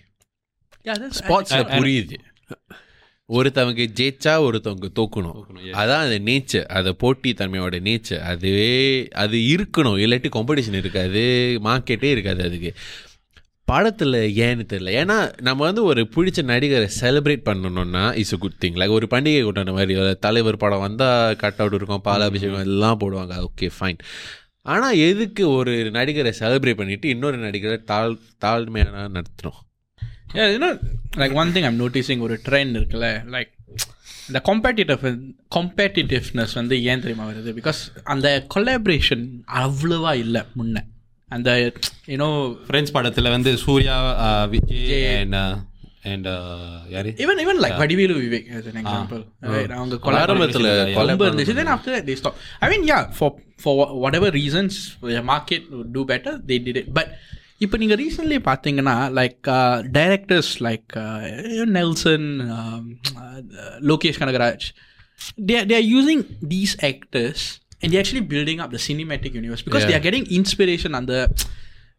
Yeah, 0.86 0.98
that's 1.02 1.20
ஸ்பாட்ஸ்ல 1.22 1.60
I- 1.60 1.68
I- 1.68 1.80
புரியுது 1.80 2.18
ஒருத்தவங்க 3.30 3.84
ஜெயிச்சா 4.00 4.34
ஒருத்தவங்க 4.48 4.88
தோக்கணும். 5.00 5.38
அதான் 5.82 6.04
அந்த 6.06 6.18
nature 6.30 6.66
அது 6.78 6.96
போட்டி 6.96 7.34
தன்மையோட 7.34 7.78
நேச்சர் 7.88 8.22
அதுவே 8.32 8.68
அது 9.24 9.38
இருக்கணும் 9.54 9.98
இல்லாட்டி 10.04 10.30
காம்படிஷன் 10.36 10.78
இருக்காது 10.78 11.22
மார்க்கெட்டே 11.68 12.10
இருக்காது 12.16 12.44
அதுக்கு 12.44 12.72
படத்தில் 13.66 14.14
ஏன்னு 14.14 14.66
தெரியல. 14.74 14.92
ஏன்னா 15.02 15.42
நம்ம 15.42 15.64
வந்து 15.64 15.84
ஒரு 15.84 16.08
பிடிச்ச 16.16 16.44
நடிகரை 16.44 16.90
செலிப்ரேட் 17.00 17.46
பண்ணணும்னா 17.46 18.16
it's 18.18 18.34
a 18.34 18.38
good 18.38 18.60
thing 18.66 18.78
like 18.82 18.90
ஒரு 18.90 19.08
பண்டிகை 19.10 19.44
கொண்டாட 19.44 19.72
மாதிரி 19.72 20.16
தலைவர் 20.16 20.58
படம் 20.58 20.80
வந்தால் 20.80 21.36
கட் 21.36 21.54
அவுட் 21.58 21.74
இருக்கும் 21.74 22.02
பாலாபிஷேகம் 22.02 22.60
எல்லாம் 22.60 23.00
போடுவாங்க. 23.00 23.46
ஓகே 23.62 23.70
ஃபைன் 23.80 23.98
ஆனால் 24.62 24.96
எதுக்கு 24.96 25.50
ஒரு 25.50 25.72
நடிகரை 25.72 26.34
செலிப்ரேட் 26.40 26.78
பண்ணிட்டு 26.78 27.10
இன்னொரு 27.10 27.38
நடிகரை 27.38 27.84
தாழ் 27.84 28.18
தாழ்மையான 28.46 29.24
know, 30.58 30.80
like 31.16 31.34
one 31.34 31.52
thing 31.52 31.64
I'm 31.64 31.80
noticing 31.80 32.20
ஒரு 32.20 32.40
ட்ரெண்ட் 32.46 32.78
இருக்குல்ல. 32.78 33.08
லைக் 33.34 33.52
இந்த 34.28 34.42
காம்பேட்டிட்டிவ் 34.46 35.30
காம்பேட்டிட்டிவ்னஸ் 35.56 36.54
வந்து 36.54 36.84
ஏன் 36.84 37.02
தெரியுமா 37.02 37.28
வருது? 37.28 37.58
பிகாஸ் 37.60 37.82
அந்த 38.04 38.46
கொலாபரேஷன் 38.56 39.28
அவ்வளவா 39.54 40.14
இல்லை 40.16 40.42
முன்ன. 40.58 40.78
அந்த 41.36 41.50
யூனோ 42.14 42.30
ஃப்ரெண்ட்ஸ் 42.68 42.96
படத்துல 42.98 43.30
வந்து 43.36 43.54
Suriya 43.66 43.96
uh, 44.26 44.44
Vijay 44.54 44.82
Vijay. 44.82 45.06
And 45.18 45.38
and 46.12 46.28
யாரு 46.94 47.10
even 47.24 47.42
even 47.44 47.62
like 47.64 47.78
Vadivelu 47.82 48.16
Vivek 48.22 48.48
as 48.58 48.66
an 48.72 48.78
example 48.82 49.22
right 49.54 49.72
அவங்க 49.78 50.00
ஆரம்பத்துல 50.24 50.68
collaboration 50.70 50.98
collab 50.98 51.14
ரொம்ப 51.14 51.28
இருந்துச்சு 51.30 51.56
then 51.62 51.72
after 51.76 51.92
that 51.96 52.06
they 52.10 52.18
stop 52.22 52.36
I 52.62 52.70
mean 52.74 52.84
yeah 52.92 53.04
for 53.20 53.30
for 53.64 53.74
wha- 53.80 53.94
whatever 54.04 54.30
reasons 54.40 54.74
the 55.14 55.24
market 55.34 55.64
would 55.76 55.92
do 56.00 56.04
better 56.14 56.34
they 56.50 56.60
did 56.68 56.78
it 56.84 56.90
but 57.00 57.08
இப்போ 57.58 57.76
நீங்கள் 57.78 58.00
recently 58.02 58.38
பார்த்தீங்கன்னா 58.48 58.96
like 59.20 59.48
directors 59.98 60.50
like 60.68 60.94
Nelson 61.78 62.28
Lokesh 63.92 64.22
Kanagaraj 64.22 64.66
they 65.40 65.56
are, 65.56 65.66
they 65.66 65.76
are 65.76 65.88
using 65.98 66.20
these 66.44 66.72
actors 66.84 67.42
and 67.84 67.92
they're 67.92 68.02
actually 68.02 68.26
building 68.34 68.60
up 68.60 68.72
the 68.72 68.84
cinematic 68.88 69.34
universe 69.34 69.62
because 69.62 69.86
they 69.86 69.96
are 69.96 70.06
getting 70.08 70.26
inspiration 70.40 70.94
on 70.96 71.06
the 71.06 71.22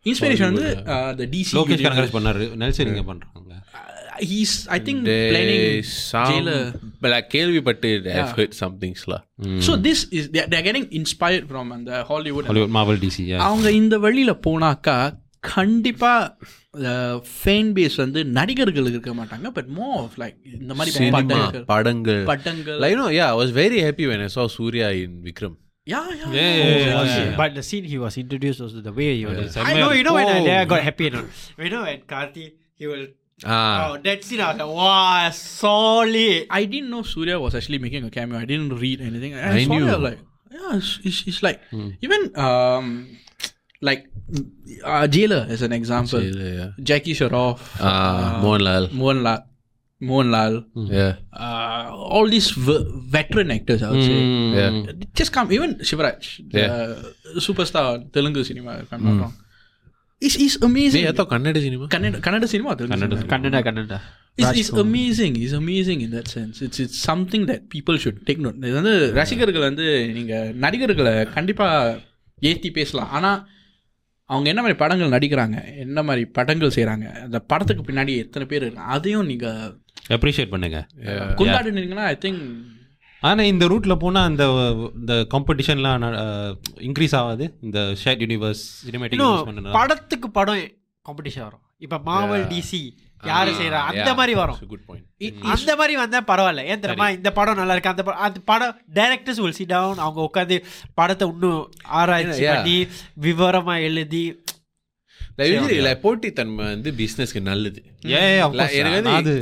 inspiration 0.07 0.47
வந்து 0.51 0.69
uh, 0.95 1.11
the 1.15 1.27
DC 1.35 1.49
Lokesh 1.59 1.73
universe. 1.75 1.87
Kanagaraj 1.87 2.17
பண்ணாரு 2.19 2.47
நெல்சன் 2.65 2.93
இங்க 2.93 3.05
பண்றாங்க 3.11 3.41
Uh, 3.77 4.19
he's 4.23 4.51
I 4.71 4.79
think 4.79 4.99
There 5.05 5.31
planning 5.31 5.63
is 5.79 5.89
some, 6.11 6.27
jailer. 6.31 6.59
but 7.03 7.09
like 7.15 7.27
கேள்விப்பட்டு 7.33 7.89
I've 8.17 8.35
heard 8.39 8.53
some 8.61 8.75
things 8.83 9.01
lah. 9.13 9.19
So 9.67 9.73
this 9.87 10.01
is 10.19 10.25
they're, 10.35 10.47
they're 10.51 10.67
getting 10.69 10.87
inspired 11.01 11.47
from 11.53 11.73
அந்த 11.77 12.03
Hollywood. 12.11 12.47
Hollywood 12.51 12.75
Marvel 12.77 13.01
DC 13.05 13.25
அவங்க 13.49 13.71
இந்த 13.81 13.99
வழியில 14.05 14.35
போனாக்கா 14.47 14.97
கண்டிப்பா 15.45 16.13
ஃபேன் 17.41 17.73
பேஸ் 17.77 17.97
வந்து 18.03 18.21
நடிகர்கள் 18.39 18.89
இருக்க 18.93 19.11
மாட்டாங்க 19.21 19.49
பட் 19.59 19.69
மோ 19.79 19.89
ஆஃப் 20.05 20.17
லைக் 20.23 20.39
இந்த 20.59 20.73
மாதிரி 20.79 20.95
Cinema, 20.97 21.13
படங்கள் 21.17 21.67
படங்கள் 21.73 22.23
படங்கள் 22.33 22.79
Like 22.85 22.93
you 22.95 23.01
know, 23.03 23.11
yeah, 23.19 23.29
I 23.35 23.39
was 23.43 23.53
very 23.63 23.81
happy 23.89 24.07
when 24.13 24.21
I 24.21 24.31
saw 24.37 24.47
Surya 24.57 24.89
Yeah, 25.87 26.09
yeah, 26.09 26.15
yeah, 26.15 26.33
yeah, 26.33 26.65
yeah, 26.65 27.03
yeah, 27.05 27.25
yeah. 27.25 27.37
But 27.37 27.55
the 27.55 27.63
scene 27.63 27.85
he 27.85 27.99
was 27.99 28.17
introduced 28.17 28.61
was 28.61 28.73
the 28.73 28.93
way 28.93 29.17
he 29.19 29.27
was. 29.27 29.55
I 29.57 29.75
know, 29.75 29.93
you 29.93 30.03
know 30.03 30.13
oh. 30.13 30.15
when 30.15 30.29
I, 30.29 30.63
I 30.63 30.65
got 30.65 30.83
happy. 30.83 31.05
You 31.05 31.11
know, 31.11 31.29
you 31.59 31.69
know 31.69 31.83
when 31.83 32.01
Karthi 32.03 32.53
he 32.75 32.87
will. 32.87 33.09
Ah. 33.45 33.93
Oh, 33.93 33.99
that 33.99 34.25
scene 34.25 34.41
I 34.41 34.53
was 34.53 34.59
like, 34.61 34.69
wow, 34.69 35.31
solid. 35.31 36.47
I 36.49 36.65
didn't 36.65 36.89
know 36.89 37.03
Surya 37.03 37.39
was 37.39 37.55
actually 37.55 37.79
making 37.79 38.05
a 38.05 38.11
cameo. 38.11 38.39
I 38.39 38.47
didn't 38.47 38.77
read 38.77 39.03
anything. 39.03 39.35
I, 39.35 39.57
I 39.57 39.65
saw 39.65 39.77
knew. 39.77 39.89
It, 39.89 40.01
like, 40.01 40.19
yeah, 40.51 40.77
it's, 40.77 41.01
it's, 41.05 41.25
it's 41.27 41.43
like 41.43 41.61
hmm. 41.69 41.91
even 42.01 42.33
um 42.39 43.19
like 43.83 44.09
uh, 44.85 45.07
Jailer 45.07 45.47
as 45.51 45.61
an 45.61 45.73
example. 45.73 46.21
Jailer, 46.21 46.55
yeah. 46.55 46.71
Jackie 46.83 47.13
Sharoff. 47.13 47.61
Ah, 47.79 48.41
uh, 48.41 48.43
Mohanlal. 48.43 48.89
Mohanlal. 48.89 49.45
Mohanlal, 50.01 50.55
Yeah. 50.91 51.13
uh, 51.33 51.85
all 52.15 52.27
these 52.29 52.51
v- 52.67 52.85
veteran 53.09 53.51
actors. 53.51 53.83
I 53.83 53.91
would 53.91 54.03
say. 54.03 54.19
Yeah. 54.55 54.93
Just 55.15 55.33
come, 55.33 55.53
even 55.53 55.75
Shivaraj, 55.81 56.25
the 56.51 56.65
superstar 57.41 57.85
Telugu 58.13 58.45
cinema. 58.45 58.73
If 58.79 58.93
I'm 58.93 59.05
not 59.05 59.21
wrong, 59.21 59.35
it's, 60.23 60.37
it's 60.37 60.57
amazing. 60.63 61.03
ஏய், 61.05 61.11
அதான் 61.13 61.31
Kannada 61.33 61.61
cinema 61.67 61.87
Kannada, 61.95 62.21
Kannada 62.27 62.49
cinema, 62.55 62.71
or 62.71 62.77
Telugu 62.81 63.01
cinema? 63.05 63.31
Kannada, 63.33 63.61
Kannada. 63.69 63.99
It's, 64.39 64.53
it's 64.61 64.71
amazing. 64.85 65.35
It's 65.37 65.53
amazing 65.53 66.01
in 66.01 66.11
that 66.11 66.29
sense. 66.29 66.57
It's 66.61 66.81
it's 66.85 66.99
something 67.11 67.43
that 67.51 67.61
people 67.69 67.99
should 68.05 68.19
take 68.29 68.41
note. 68.47 68.57
இது 68.69 68.75
வந்து 68.81 68.95
ரசிகர்கள் 69.21 69.69
வந்து 69.71 69.87
நீங்க 70.13 70.35
நடிகர்களை 70.65 71.15
கண்டிப்பா 71.37 71.69
ஏத்தி 72.43 72.71
பேசலாம் 72.71 73.11
ஆனா 73.11 73.31
அவங்க 74.31 74.49
என்ன 74.49 74.61
மாதிரி 74.61 74.79
படங்கள் 74.79 75.15
நடிக்கிறாங்க 75.17 75.57
என்ன 75.77 76.03
மாதிரி 76.03 76.25
படங்கள் 76.39 76.75
செய்றாங்க 76.77 77.07
அந்த 77.25 77.39
படத்துக்கு 77.51 77.83
பின்னாடி 77.89 78.13
எத்தனை 78.17 78.47
பேர் 78.47 78.65
இருக்காங்க 78.65 78.93
அதையும் 78.97 79.27
நீங்க 79.27 79.47
அப்ரிஷியேட் 80.09 80.53
பண்ணுங்க. 80.55 80.79
கொண்டாடினீங்கன்னா 81.41 82.07
ஐ 82.13 82.17
திங்க் 82.25 82.43
ஆனா 83.21 83.43
இந்த 83.43 83.65
ரூட்ல 83.67 83.95
போனா 83.97 84.23
அந்த 84.31 84.45
இந்த 85.01 85.15
காம்படிஷன்லாம் 85.35 86.03
இன்க்ரீஸ் 86.89 87.17
ஆகாது? 87.21 87.45
இந்த 87.61 87.79
ஷேட் 88.03 88.23
யூனிவர்ஸ் 88.23 88.65
சினிமேட்டிக் 88.87 89.73
படத்துக்கு 89.79 90.31
படம் 90.31 90.67
காம்படிஷன் 91.09 91.47
வரும். 91.47 91.63
இப்ப 91.79 91.99
மாவல் 91.99 92.45
டிசி 92.53 92.83
யாரு 93.25 93.51
செய்யறா 93.59 93.81
அந்த 93.91 94.11
மாதிரி 94.15 94.35
வரும். 94.39 94.59
குட் 94.69 94.85
பாயிண்ட் 94.87 95.45
அந்த 95.55 95.77
மாதிரி 95.77 95.95
வந்தா 96.01 96.19
பரவாயில்ல. 96.31 96.65
ஏன் 96.73 96.83
தெரியுமா? 96.83 97.07
இந்த 97.19 97.31
படம் 97.39 97.59
நல்லா 97.61 97.75
இருக்கு. 97.77 97.93
அந்த 97.93 98.03
படம் 98.09 98.23
அந்த 98.27 98.41
படம் 98.51 98.75
டைரக்டர்ஸ் 98.99 99.41
will 99.45 99.55
sit 99.59 99.69
down 99.75 99.95
அவங்க 100.05 100.21
உட்காந்து 100.29 100.57
படத்தை 100.95 101.29
இன்னும் 101.29 101.63
ஆராய்ச்சி. 102.01 102.45
பண்ணி 102.47 102.77
விவரமா 103.27 103.77
எழுதி 103.89 104.25
லைக் 105.39 106.03
போட்டித்தன்மை 106.03 106.55
வந்து 106.55 106.93
பிசினஸ்க்கு 106.93 107.41
நல்லது. 107.41 107.83
Yeah, 108.07 108.09
yeah, 108.09 108.43
of 108.43 108.55
Like, 108.55 108.59
course. 108.59 108.73
எனக்கு 108.73 109.03
நான் 109.03 109.15
அது 109.15 109.33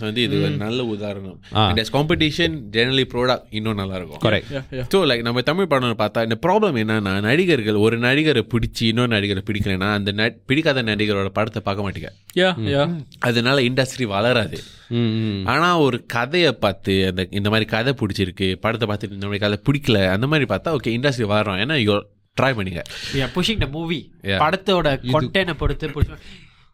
வந்து 0.00 0.22
இது 0.22 0.40
ஒரு 0.40 0.50
நல்ல 0.50 0.84
உதாரணம். 0.84 1.40
Competition 1.92 2.70
generally 2.72 3.06
product 3.14 3.42
இன்னும் 3.50 3.74
நல்லா 3.74 3.94
இருக்கும் 3.94 4.20
Correct. 4.24 4.48
ஸோ 4.94 5.06
லைக் 5.10 5.20
நம்ம 5.20 5.40
தமிழ் 5.40 5.66
படம் 5.66 5.98
பார்த்தா 5.98 6.22
இந்த 6.22 6.38
ப்ராப்ளம் 6.46 6.78
என்னன்னா 6.82 7.20
நடிகர்கள் 7.20 7.74
ஒரு 7.74 7.98
நடிகரை 7.98 8.46
பிடிச்சி 8.54 8.82
இன்னொரு 8.82 9.18
நடிகரை 9.18 9.42
பிடிக்கலைன்னா 9.50 9.92
அந்த 9.92 10.34
பிடிக்காத 10.46 10.82
நடிகரோட 10.82 11.28
படத்தை 11.28 11.62
பார்க்க 11.62 11.90
மாட்டேங்க. 11.90 12.38
யா 12.38 12.50
யா 12.74 13.04
அதனால 13.18 13.60
இண்டஸ்ட்ரி 13.60 14.04
வளராது. 14.04 14.58
ம். 14.88 15.42
ஆனா 15.46 15.78
ஒரு 15.78 16.06
கதையை 16.06 16.52
பார்த்து 16.52 17.06
அந்த 17.06 17.26
இந்த 17.30 17.50
மாதிரி 17.50 17.70
கதை 17.70 17.94
பிடிச்சிருக்கு 18.00 18.54
படத்தை 18.54 18.88
பார்த்துட்டு 18.88 19.12
இந்த 19.12 19.26
மாதிரி 19.26 19.38
கதை 19.38 19.58
பிடிக்கல 19.68 20.08
அந்த 20.08 20.26
மாதிரி 20.26 20.54
பார்த்தா 20.54 20.76
ஓகே 20.76 20.98
இண்டஸ்ட்ரி 20.98 21.22
வளரும் 21.22 21.56
ஏன்னா 21.56 21.82
ட்ரை 22.40 22.44
பண்ணிங்க 22.44 22.82
புஷிங் 23.34 23.58
த 23.58 23.66
மூவி 23.66 24.12
Yeah. 24.22 24.26
படத்தோட 24.26 24.88
கொண்டேனை 25.12 25.54
பொறுத்து 25.54 25.90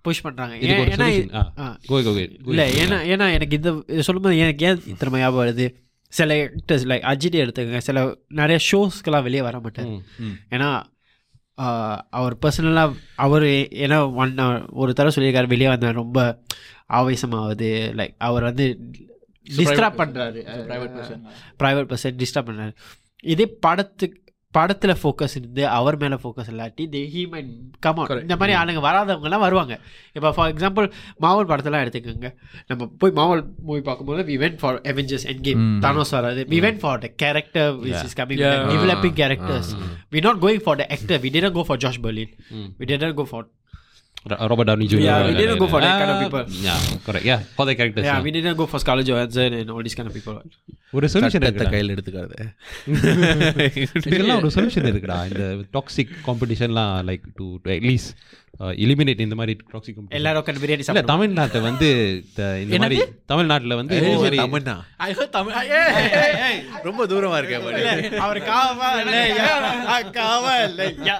புஷ் 0.02 0.20
பண்றாங்க. 0.20 0.56
ஏன்- 0.56 0.80
ஒரு 0.80 0.90
ஏன்னா 0.90 1.32
go. 1.88 2.28
Go. 2.46 2.48
இல்ல 2.48 2.68
ஏன்னா 2.68 3.02
ஏன்னா 3.04 3.32
எனக்கு 3.32 3.56
இந்த 3.56 3.82
இது 3.86 4.02
சொல்லும்போது 4.02 4.38
எனக்கு 4.38 4.66
ஏன் 4.66 4.82
இத்தனை 4.86 5.20
ஞாபகம் 5.20 5.46
வருது? 5.46 5.74
சில 6.08 6.34
ஆக்டர்ஸ் 6.34 6.86
லைக் 6.86 7.02
அஜித் 7.02 7.48
எடுத்துக்கங்க. 7.48 7.78
சில 7.78 8.16
நிறைய 8.28 8.58
ஷோஸ்க்கெல்லாம் 8.72 9.22
வெளியே 9.22 9.42
வர 9.42 9.60
மாட்டார். 9.60 9.86
ஏன்னா 10.50 10.82
அவர் 12.10 12.38
பர்சனலாக 12.46 12.94
அவர் 13.14 13.42
ஏன்னா 13.42 14.14
ஒன் 14.14 14.66
ஒரு 14.66 14.94
தடவை 14.94 15.24
சொல்லியிருக்காரு 15.24 15.46
வெளியே 15.46 15.68
வந்தால் 15.68 15.92
ரொம்ப 15.92 16.42
ஆவேசமாகுது 16.88 17.68
லைக் 17.94 18.14
அவர் 18.18 18.42
வந்து 18.42 18.78
டிஸ்டர்ப் 19.56 20.00
பண்ணுறாரு 20.00 20.38
private 20.68 20.94
person. 20.96 21.20
Private 21.62 21.94
person 21.94 22.24
disturb 22.24 22.48
பண்ணுறாரு 22.48 22.74
இதே 23.22 23.46
படத்துக்கு 23.46 24.18
படத்தில் 24.54 24.92
ஃபோக்கஸ் 24.92 25.34
இருந்து 25.36 25.68
அவர் 25.68 25.96
மேலே 25.96 26.14
ஃபோக்கஸ் 26.22 26.48
இல்லாட்டி 26.48 26.84
தே 26.90 27.00
ஹீ 27.12 27.22
மைட் 27.32 27.50
கம் 27.80 27.98
இந்த 28.20 28.36
மாதிரி 28.36 28.56
ஆளுங்க 28.56 28.80
வராதவங்கலாம் 28.80 29.38
வருவாங்க. 29.38 29.74
இப்போ 30.12 30.32
ஃபார் 30.32 30.50
எக்ஸாம்பிள் 30.52 30.86
மாவல் 31.18 31.46
படத்தெல்லாம் 31.46 31.82
எடுத்துக்கோங்க. 31.84 32.30
நம்ம 32.66 32.88
போய் 32.98 33.10
மாவல் 33.10 33.42
மூவி 33.62 33.80
பார்க்கும்போது 33.80 34.22
we 34.22 34.36
went 34.38 34.58
for 34.58 34.80
Avengers 34.84 35.26
Endgame 35.40 35.62
Thanos 35.82 36.10
வராது. 36.10 36.42
We 36.44 36.60
went 36.60 36.78
for 36.78 36.98
the 36.98 37.10
character 37.16 37.70
which 37.84 38.04
is 38.04 38.16
coming 38.16 38.38
Yeah. 38.40 38.66
Developing 38.72 39.16
characters 39.16 39.70
we 40.12 40.20
not 40.20 40.42
going 40.42 40.62
for 40.62 40.76
the 40.76 40.86
actor 40.90 41.20
we 41.20 41.30
didn't 41.30 41.52
go 41.52 41.62
for 41.62 41.78
Josh 41.78 42.02
Brolin 42.02 42.34
we 42.78 42.86
didn't 42.86 43.14
go 43.14 43.24
for 43.24 43.46
Ro- 43.46 43.59
Robert 44.24 44.66
Downey 44.66 44.87
Jr. 44.87 44.96
Yeah, 44.98 45.26
we 45.26 45.35
didn't 45.35 45.59
go 45.59 45.66
for 45.66 45.80
that 45.80 45.98
kind 45.98 46.11
of 46.11 46.16
Ah, 46.16 46.22
people. 46.22 46.44
Yeah, 46.61 46.80
correct. 47.06 47.24
Yeah, 47.24 47.40
for 47.56 47.66
the 47.66 47.74
characters. 47.74 48.04
yeah 48.04 48.20
we 48.20 48.30
didn't 48.30 48.54
go 48.54 48.66
for 48.66 48.78
Scarlett 48.78 49.06
Johansson 49.06 49.52
and 49.52 49.70
all 49.70 49.83
these 49.83 49.94
kind 49.94 50.06
of 50.06 50.14
people. 50.14 50.37
ஒரு 50.92 51.09
solution 51.12 51.44
இருக்குடா 51.44 51.70
கையில் 51.70 51.92
எடுத்துக்காது. 51.94 52.37
இதெல்லாம் 54.06 54.37
ஒரு 54.37 54.50
solution 54.54 54.88
இருக்குடா. 54.88 55.18
இந்த 55.26 55.44
toxic 55.72 56.12
காம்படிஷன்லாம் 56.26 56.94
like 57.09 57.20
to 57.35 57.46
at least 57.68 58.11
eliminate 58.85 59.20
இந்த 59.20 59.35
மாதிரி 59.35 59.56
toxic 59.72 59.96
competition 59.96 60.18
எல்லாரும் 60.18 60.61
பிரியாணி 60.62 60.85
இல்ல 60.88 61.02
தமிழ்நாட்டை 61.12 61.61
வந்து 61.61 61.88
இந்த- 62.62 62.78
மாதிரி 62.78 62.98
தமிழ்நாட்டுல 63.26 63.74
வந்து 63.74 63.96
இந்த 64.00 64.18
மாதிரி 64.18 64.38
தமிழ்னா. 64.42 64.76
ரொம்ப 66.83 67.06
தூரமா 67.06 67.38
இருக்கேன் 67.38 68.20
அவர் 68.20 68.42
காவலையா 68.42 70.00
காவலையா 70.11 71.16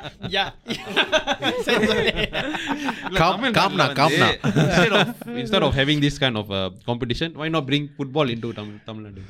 யா 3.09 3.18
காம்- 3.20 3.55
காம்னா 3.59 3.87
காம்னா 3.98 4.29
instead 4.64 4.94
of 4.94 5.09
instead 5.37 5.62
of 5.62 5.72
having 5.74 6.00
this 6.00 6.16
kind 6.18 6.37
of 6.37 6.48
uh, 6.53 6.62
competition 6.87 7.31
why 7.35 7.48
not 7.50 7.66
bring 7.66 7.87
football 7.98 8.29
into 8.31 8.50
Tamil 8.53 8.79
Tamil 8.87 9.05
Nadu? 9.09 9.24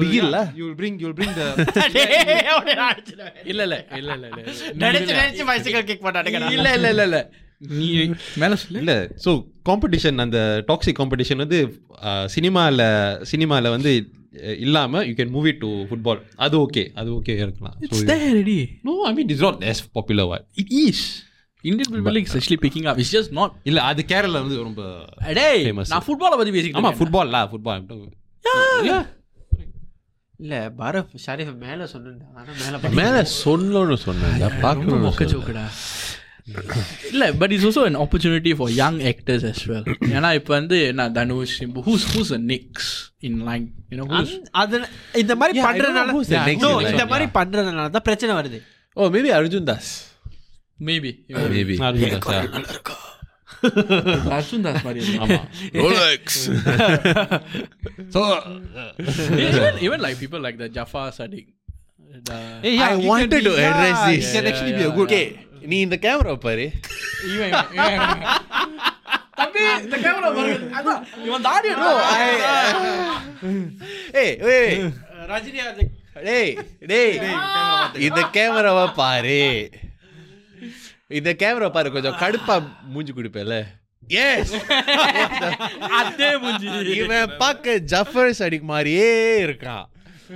பிகில்ல 0.00 0.38
you 0.54 0.64
will 0.66 0.76
bring 0.76 0.96
you 1.00 1.06
will 1.06 1.16
bring 1.16 1.32
the 1.34 1.46
இல்ல 3.50 3.62
இல்ல 3.64 3.76
இல்ல 4.00 4.10
இல்ல 4.12 4.26
இல்ல 4.26 4.42
நினைச்சு 4.84 5.12
நினைச்சு 5.14 5.44
பைசிக்கல் 5.48 5.88
கிக் 5.88 6.04
பண்ணாடுங்க 6.04 6.40
இல்ல 6.50 6.68
இல்ல 6.76 6.90
இல்ல 6.94 7.04
இல்ல 7.08 7.20
நீ 7.74 7.88
மேல 8.40 8.54
சொல்லு 8.60 8.80
இல்ல 8.82 8.94
ஸோ 9.24 9.30
காம்படிஷன் 9.68 10.22
அந்த 10.24 10.38
டாக்ஸிக் 10.70 10.98
காம்படிஷன் 11.00 11.42
வந்து 11.44 11.58
சினிமாவில் 12.28 12.84
சினிமாவில் 13.30 13.74
வந்து 13.74 13.92
அஹ், 14.40 14.56
இல்லாம 14.62 15.02
you 15.06 15.14
can 15.16 15.32
move 15.34 15.46
it 15.50 15.60
to 15.60 15.70
football 15.88 16.20
அது 16.38 16.56
ஓகே 16.60 16.82
அது 16.94 17.10
ஓகே 17.18 17.34
இருக்கலாம் 17.42 17.76
so 17.80 17.84
It's 17.88 18.02
there 18.08 18.24
already. 18.28 18.58
No 18.88 18.94
I 19.06 19.14
mean 19.18 19.28
it's 19.28 19.44
not 19.46 19.62
as 19.70 19.80
popular 19.96 20.28
what 20.30 20.46
It 20.56 20.70
is. 20.82 21.00
Indian 21.64 21.88
Premier 21.90 22.12
League 22.12 22.26
is 22.26 22.36
actually 22.36 22.58
picking 22.58 22.86
up. 22.86 22.96
It's 23.02 23.12
just 23.12 23.30
not. 23.32 23.50
இல்ல 23.70 23.82
அது 23.90 24.02
கேரளா 24.10 24.40
வந்து 24.44 24.58
ரொம்ப 24.66 24.82
டேய் 25.40 25.62
Famous. 25.68 25.90
நான் 25.94 26.06
ஃபுட்பாலை 26.08 26.36
பத்தி 26.40 26.52
பேசிக்கிட்டு 26.56 26.80
ஆமா 26.80 26.90
இருக்கேன். 26.90 27.00
ஃபுட்பால்லா 27.02 27.42
ஃபுட்பால் 27.52 27.82
இல்ல. 30.40 30.54
பாரத் 30.78 31.12
ஷரீஃப் 31.24 31.52
மேல 31.64 31.86
சொன்னா 31.92 32.10
ஆனா 32.38 32.52
மேல 32.62 32.90
மேல 33.00 33.16
சொல்லணும்னு 33.42 33.96
சொன்னேன் 34.06 34.34
ரொம்ப 34.42 34.58
பார்க்கணும் 34.64 35.04
மொக்க 35.06 35.24
ஜோக்குடா. 35.32 35.64
இல்ல 37.10 37.24
but 37.40 37.52
it's 37.54 37.66
also 37.68 37.82
an 37.90 37.96
opportunity 38.04 38.52
for 38.58 38.66
young 38.80 38.96
actors 39.10 39.42
as 39.52 39.60
well. 39.70 39.84
ஏன்னா 40.14 40.30
இப்போ 40.38 40.52
வந்து 40.58 40.78
என்ன 40.90 41.06
Dhanush 41.18 41.54
who's 41.86 42.06
who's 42.14 42.32
a 42.38 42.42
next 42.50 42.90
in 43.28 43.38
line 43.48 43.64
you know 43.92 44.06
who's 44.12 44.34
அது 44.62 44.80
இந்த 45.22 45.36
மாதிரி 45.42 45.54
Yeah, 45.58 45.64
I 45.64 45.70
பண்றதுனால 45.70 46.02
don't 46.02 46.10
know 46.10 46.18
who's 46.18 46.30
the 46.32 46.38
Yeah, 46.38 46.48
next 46.50 46.64
no, 46.66 46.72
in 46.72 46.80
line. 46.80 46.92
இந்த 46.94 47.06
மாதிரி 47.12 47.28
பண்றதுனால 47.38 47.86
தான் 47.96 48.06
பிரச்சனை 48.08 48.34
வருது. 48.40 48.60
ஓ 48.96 49.08
maybe 49.16 49.32
Arjun 49.38 49.70
Das 49.70 49.92
maybe 50.87 51.11
maybe 51.53 51.75
Arjun 54.35 54.65
Das 54.65 54.83
மாதிரி 54.85 54.99
இருக்கு. 55.01 55.21
ஆமா 55.23 55.39
Rolex 55.83 56.41
so 58.15 58.21
even 59.45 59.73
even 59.87 59.99
like 60.05 60.17
people 60.23 60.41
like 60.47 60.57
the 60.63 60.69
Jafar 60.77 61.07
Sadiq 61.17 61.45
the 62.29 62.37
I 62.85 62.95
wanted 63.09 63.41
to 63.47 63.53
address 63.67 63.99
this. 64.07 64.27
can 64.35 64.47
actually 64.51 64.73
be 64.73 64.85
a 64.85 64.93
good 64.97 65.07
Okay, 65.09 65.25
நீ 65.71 65.77
இந்த 65.85 65.97
கேமரா 66.05 66.33
பாரு 66.45 66.65
இவன் 67.29 67.49
இவன், 67.49 67.67
இவன், 67.77 67.95
இவன். 67.95 68.23
தம்பி 69.39 69.63
இந்த 69.85 69.97
கேமரா 70.05 70.29
பாருங்க 70.37 70.69
அதான் 70.79 71.01
இவன் 71.27 71.45
தாடி 71.47 71.69
ஏய் 74.21 74.35
ஏய் 74.53 74.79
ரஜினி 75.31 75.59
டேய் 76.29 76.53
டேய் 76.91 77.13
இந்த 78.07 78.21
கேமராவை 78.37 78.87
பாரு 79.01 79.39
இந்த 81.10 81.30
கேமரா 81.34 81.70
பாரு 81.70 81.90
கொஞ்சம் 81.90 82.18
கடுப்பா 82.18 82.54
மூஞ்சி 82.88 83.12
குடிப்பேல 83.12 83.56
எஸ் 84.20 84.54
அதே 85.98 86.36
மூஞ்சி. 86.36 86.68
இவன் 86.94 87.34
பார்க்க 87.38 87.76
ஜஃபர் 87.92 88.38
சடிக் 88.38 88.70
மாதிரியே 88.72 89.10
இருக்கான். 89.44 89.84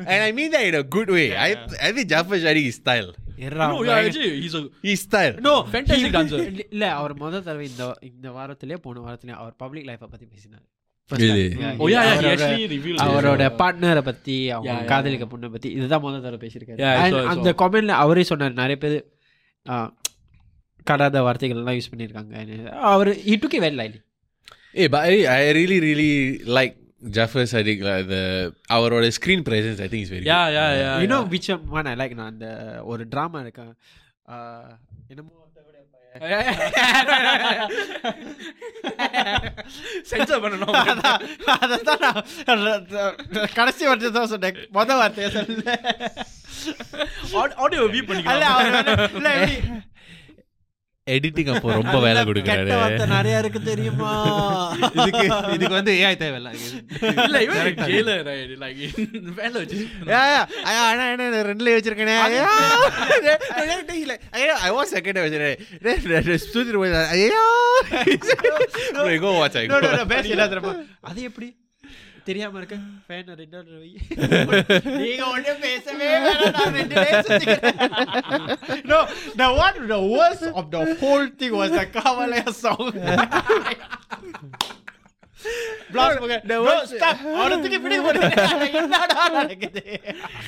And 0.07 0.21
I 0.23 0.33
mean 0.33 0.51
that 0.51 0.65
in 0.65 0.75
a 0.75 0.85
good 0.97 1.11
way. 1.11 1.27
I 1.39 1.51
I 1.81 1.93
think 1.93 2.09
Jafar 2.09 2.39
Sadiq 2.39 2.67
is 2.67 2.75
style. 2.75 3.09
no 3.53 3.83
yeah 3.83 3.99
actually 3.99 4.31
he's 4.41 4.55
a 4.55 4.63
He's 4.83 5.01
style. 5.01 5.35
No 5.41 5.53
Fantastic 5.73 6.13
dancer. 6.13 6.41
இல்ல 6.67 6.85
அவர் 6.95 7.15
முதல் 7.15 7.43
தடவை 7.43 7.67
இந்த 7.69 7.85
இந்த 8.03 8.31
வாரத்திலே 8.31 8.77
போன 8.77 9.01
வாரத்திலே 9.01 9.35
அவர் 9.35 9.55
பப்ளிக் 9.57 9.89
லைஃப 9.89 10.07
பத்தி 10.07 10.27
பேசினார். 10.27 10.65
Oh 11.11 11.89
yeah 11.89 12.05
yeah 12.05 13.05
அவரோட- 13.05 13.53
பார்ட்னரை 13.61 14.03
பத்தி 14.03 14.51
அவங்க 14.51 14.71
Yeah, 14.71 14.81
yeah, 14.81 14.89
காதலிக்க 14.89 15.27
பொண்ணை 15.27 15.51
பத்தி 15.51 15.69
இதுதான் 15.71 16.01
முதல் 16.01 16.23
தடவை 16.23 16.41
பேசியிருக்காரு. 16.45 16.81
Yeah, 16.81 17.29
அந்த. 17.29 17.53
கமெண்ட்ல 17.63 17.95
அவரே 18.05 18.23
சொன்னார் 18.23 18.53
நிறைய 18.53 18.77
பேர் 18.77 18.99
கடாத 20.91 21.23
வார்த்தைகள்லாம் 21.27 21.79
யூஸ் 21.79 21.91
பண்ணியிருக்காங்க 21.93 22.35
அவர் 22.93 23.11
it 23.35 23.45
very 23.65 23.77
lightly 23.81 24.01
A 24.81 24.87
but 24.95 25.03
I, 25.11 25.17
I 25.37 25.53
really 25.59 25.79
really 25.87 26.13
like 26.59 26.75
Jafar 27.17 27.45
Sadiq 27.53 27.79
like 27.89 28.07
the 28.15 28.23
அவரோட 28.77 29.05
screen 29.19 29.43
presence 29.49 29.79
I 29.85 29.91
think 29.93 30.03
is 30.07 30.13
very 30.15 30.27
yeah. 30.31 30.41
Yeah 30.57 30.67
yeah 30.83 30.93
you 31.05 31.11
know 31.13 31.23
which 31.35 31.49
one 31.79 31.89
I 31.93 31.99
like 32.03 32.15
நான் 32.21 32.33
அந்த 32.35 32.49
ஒரு 32.93 33.05
ட்ராமா 33.15 33.41
இருக்கேன் 33.47 33.75
என்னமோ 35.13 35.35
sensor 40.11 40.43
பண்ணணும் 40.45 40.77
அதான் 40.85 41.21
கடைசி 43.59 43.85
வார்த்தை 43.89 44.11
தான் 44.19 44.31
சொன்னேன் 44.33 44.59
மொத 44.77 44.97
வார்த்தையை 45.01 45.31
சொல்ல 45.37 45.77
ஆடியோ 47.65 47.85
வியூ 47.95 48.03
அல்ல 48.03 48.11
பண்ணிக்கலாம் 48.11 49.87
editing 51.09 51.55
அப்போ 51.55 51.73
ரொம்ப 51.73 52.01
வேலை 52.01 52.23
கொடுக்குறாரு. 52.23 53.07
நிறைய 53.07 53.39
இருக்கு 53.39 53.63
தெரியுமா? 53.63 54.77
இதுக்கு 54.93 55.31
இதுக்கு 55.53 55.69
வந்து 55.69 55.93
ஏஐ 55.93 56.17
தேவையில்ல. 56.23 56.57
இல்ல 57.23 57.41
இவன் 57.41 57.77
வேலை 59.37 59.51
வச்சு 59.51 59.87
அண்ணா, 60.07 60.89
அண்ணா, 60.89 61.15
நான் 61.15 61.33
ரெண்டுலயே 61.33 61.59
வச்சிருக்கேனே. 61.59 62.41
இல்ல, 64.01 64.21
ஐயா, 64.31 64.57
I 64.57 64.71
was 64.71 64.85
second 64.93 64.97
வச்சிருக்கேன். 64.97 66.41
சுத்திட்டு 66.53 66.73
போய், 66.73 66.93
ஐயா. 66.93 67.47
என்ன 70.29 70.49
தெரியுமா? 70.49 70.75
அது 71.01 71.23
எப்படி? 71.23 71.57
तेरी 72.27 72.53
marca 72.53 72.79
fan 73.07 73.25
Arinder 73.29 73.65
You 73.85 73.99
being 74.99 75.21
on 75.21 75.43
the 75.43 75.55
face 75.63 75.87
away 75.87 76.09
no 78.85 79.07
the 79.37 79.49
one 79.53 79.89
the 79.89 80.01
worst 80.01 80.43
of 80.43 80.71
the 80.71 80.97
whole 81.01 81.29
thing 81.29 81.55
was 81.55 81.71
the 81.71 81.87
Kavalaya 81.87 82.53
song. 82.53 82.93
Blast 85.91 86.19
போங்க. 86.23 86.37
No, 86.47 86.57
stop. 86.91 87.19
அவனை 87.39 87.57
தூக்கி 87.63 87.79
பிடிக்க 87.85 88.01
போறீங்க. 88.07 88.33
என்னடா 88.81 89.23
நடக்குது? 89.37 89.83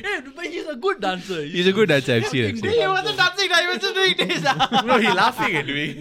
Hey, 0.00 0.14
but 0.36 0.46
he's 0.46 0.68
a 0.68 0.78
good 0.78 0.98
dancer. 1.00 1.40
He's 1.54 1.66
a 1.66 1.76
good 1.78 1.88
dancer, 1.92 2.14
I've 2.16 2.28
seen, 2.28 2.56
seen. 2.58 2.72
He 2.74 2.88
wasn't 2.88 3.18
dancing, 3.18 3.50
he 3.56 3.68
was 3.68 3.78
just 3.78 3.96
doing 3.96 4.16
this. 4.22 4.44
No, 4.84 4.96
he 4.98 5.10
laughing 5.14 5.54
at 5.56 5.70
me. 5.70 5.86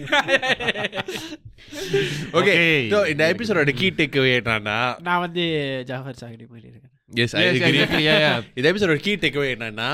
okay, 2.32 2.54
Okay. 2.54 2.62
so 2.92 2.98
இந்த 3.12 3.22
எபிசோடோட 3.32 3.72
key 3.80 3.88
take 3.98 4.16
away 4.20 4.30
என்னன்னா 4.38 4.78
நான் 5.08 5.22
வந்து 5.24 5.44
ஜாஃபர் 5.90 6.18
சாகடி 6.20 6.44
மாதிரி 6.52 6.66
இருக்கேன் 6.70 6.88
yes 7.22 7.34
I 7.36 7.42
Yes, 7.42 7.58
agree 7.60 8.00
yeah, 8.06 8.18
yeah. 8.24 8.38
இந்த 8.58 8.66
எபிசோடோட 8.72 9.00
கீ 9.06 9.12
டேக் 9.24 9.38
அவே 9.40 9.50
என்னன்னா 9.56 9.90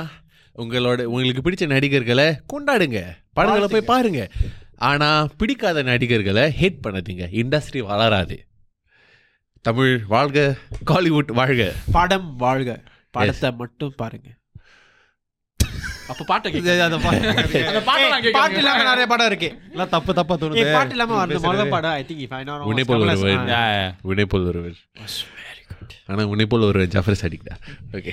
உங்களோட 0.58 1.00
உங்களுக்கு 1.10 1.44
பிடிச்ச 1.46 1.64
நடிகர்களை 1.74 2.28
கொண்டாடுங்க 2.52 3.00
படங்களை 3.38 3.68
போய் 3.68 3.90
பாருங்க 3.92 4.20
ஆனா 4.90 5.08
பிடிக்காத 5.40 5.82
நடிகர்களை 5.90 6.44
ஹேட் 6.60 6.82
பண்ணாதீங்க 6.84 7.26
இண்டஸ்ட்ரி 7.42 7.82
வளராது 7.90 8.36
தமிழ் 9.66 9.94
வாழ்க 10.06 10.38
காலிவுட் 10.90 11.30
வாழ்க. 11.32 11.62
படம் 11.92 12.36
வாழ்க. 12.36 12.70
படத்தை 13.10 13.48
மட்டும் 13.52 13.94
பாருங்க. 13.96 14.28
அப்ப 16.08 16.24
பாட்டை 16.24 16.50
பாட்டு 18.34 18.58
இல்லாம 18.60 18.82
நிறைய 18.82 19.06
படம் 19.06 19.26
இருக்கு. 19.26 19.48
எல்லாம் 19.72 19.88
தப்பு 19.88 20.14
தப்பா 20.14 20.34
தோணுது. 20.34 20.66
பாட்டு 20.72 20.90
இல்லாம 20.90 21.18
அந்த 21.20 21.38
முதல் 21.38 21.68
படம் 21.68 21.90
I 21.90 22.04
think 22.08 22.22
if 22.26 22.34
I 22.34 22.42
know 22.44 22.58
உன்னை 22.62 22.84
போல் 22.84 23.06
yeah. 23.08 23.88
உன்னை 24.02 24.26
போல் 24.26 24.46
ஒருவன் 24.46 24.78
ஆனா 26.06 26.24
உன்னை 26.26 26.46
போல் 26.46 26.62
ஒரு 26.62 26.82
ஜஃபர் 26.86 27.20
சடிக்டா 27.22 27.54
ஓகே 27.92 28.12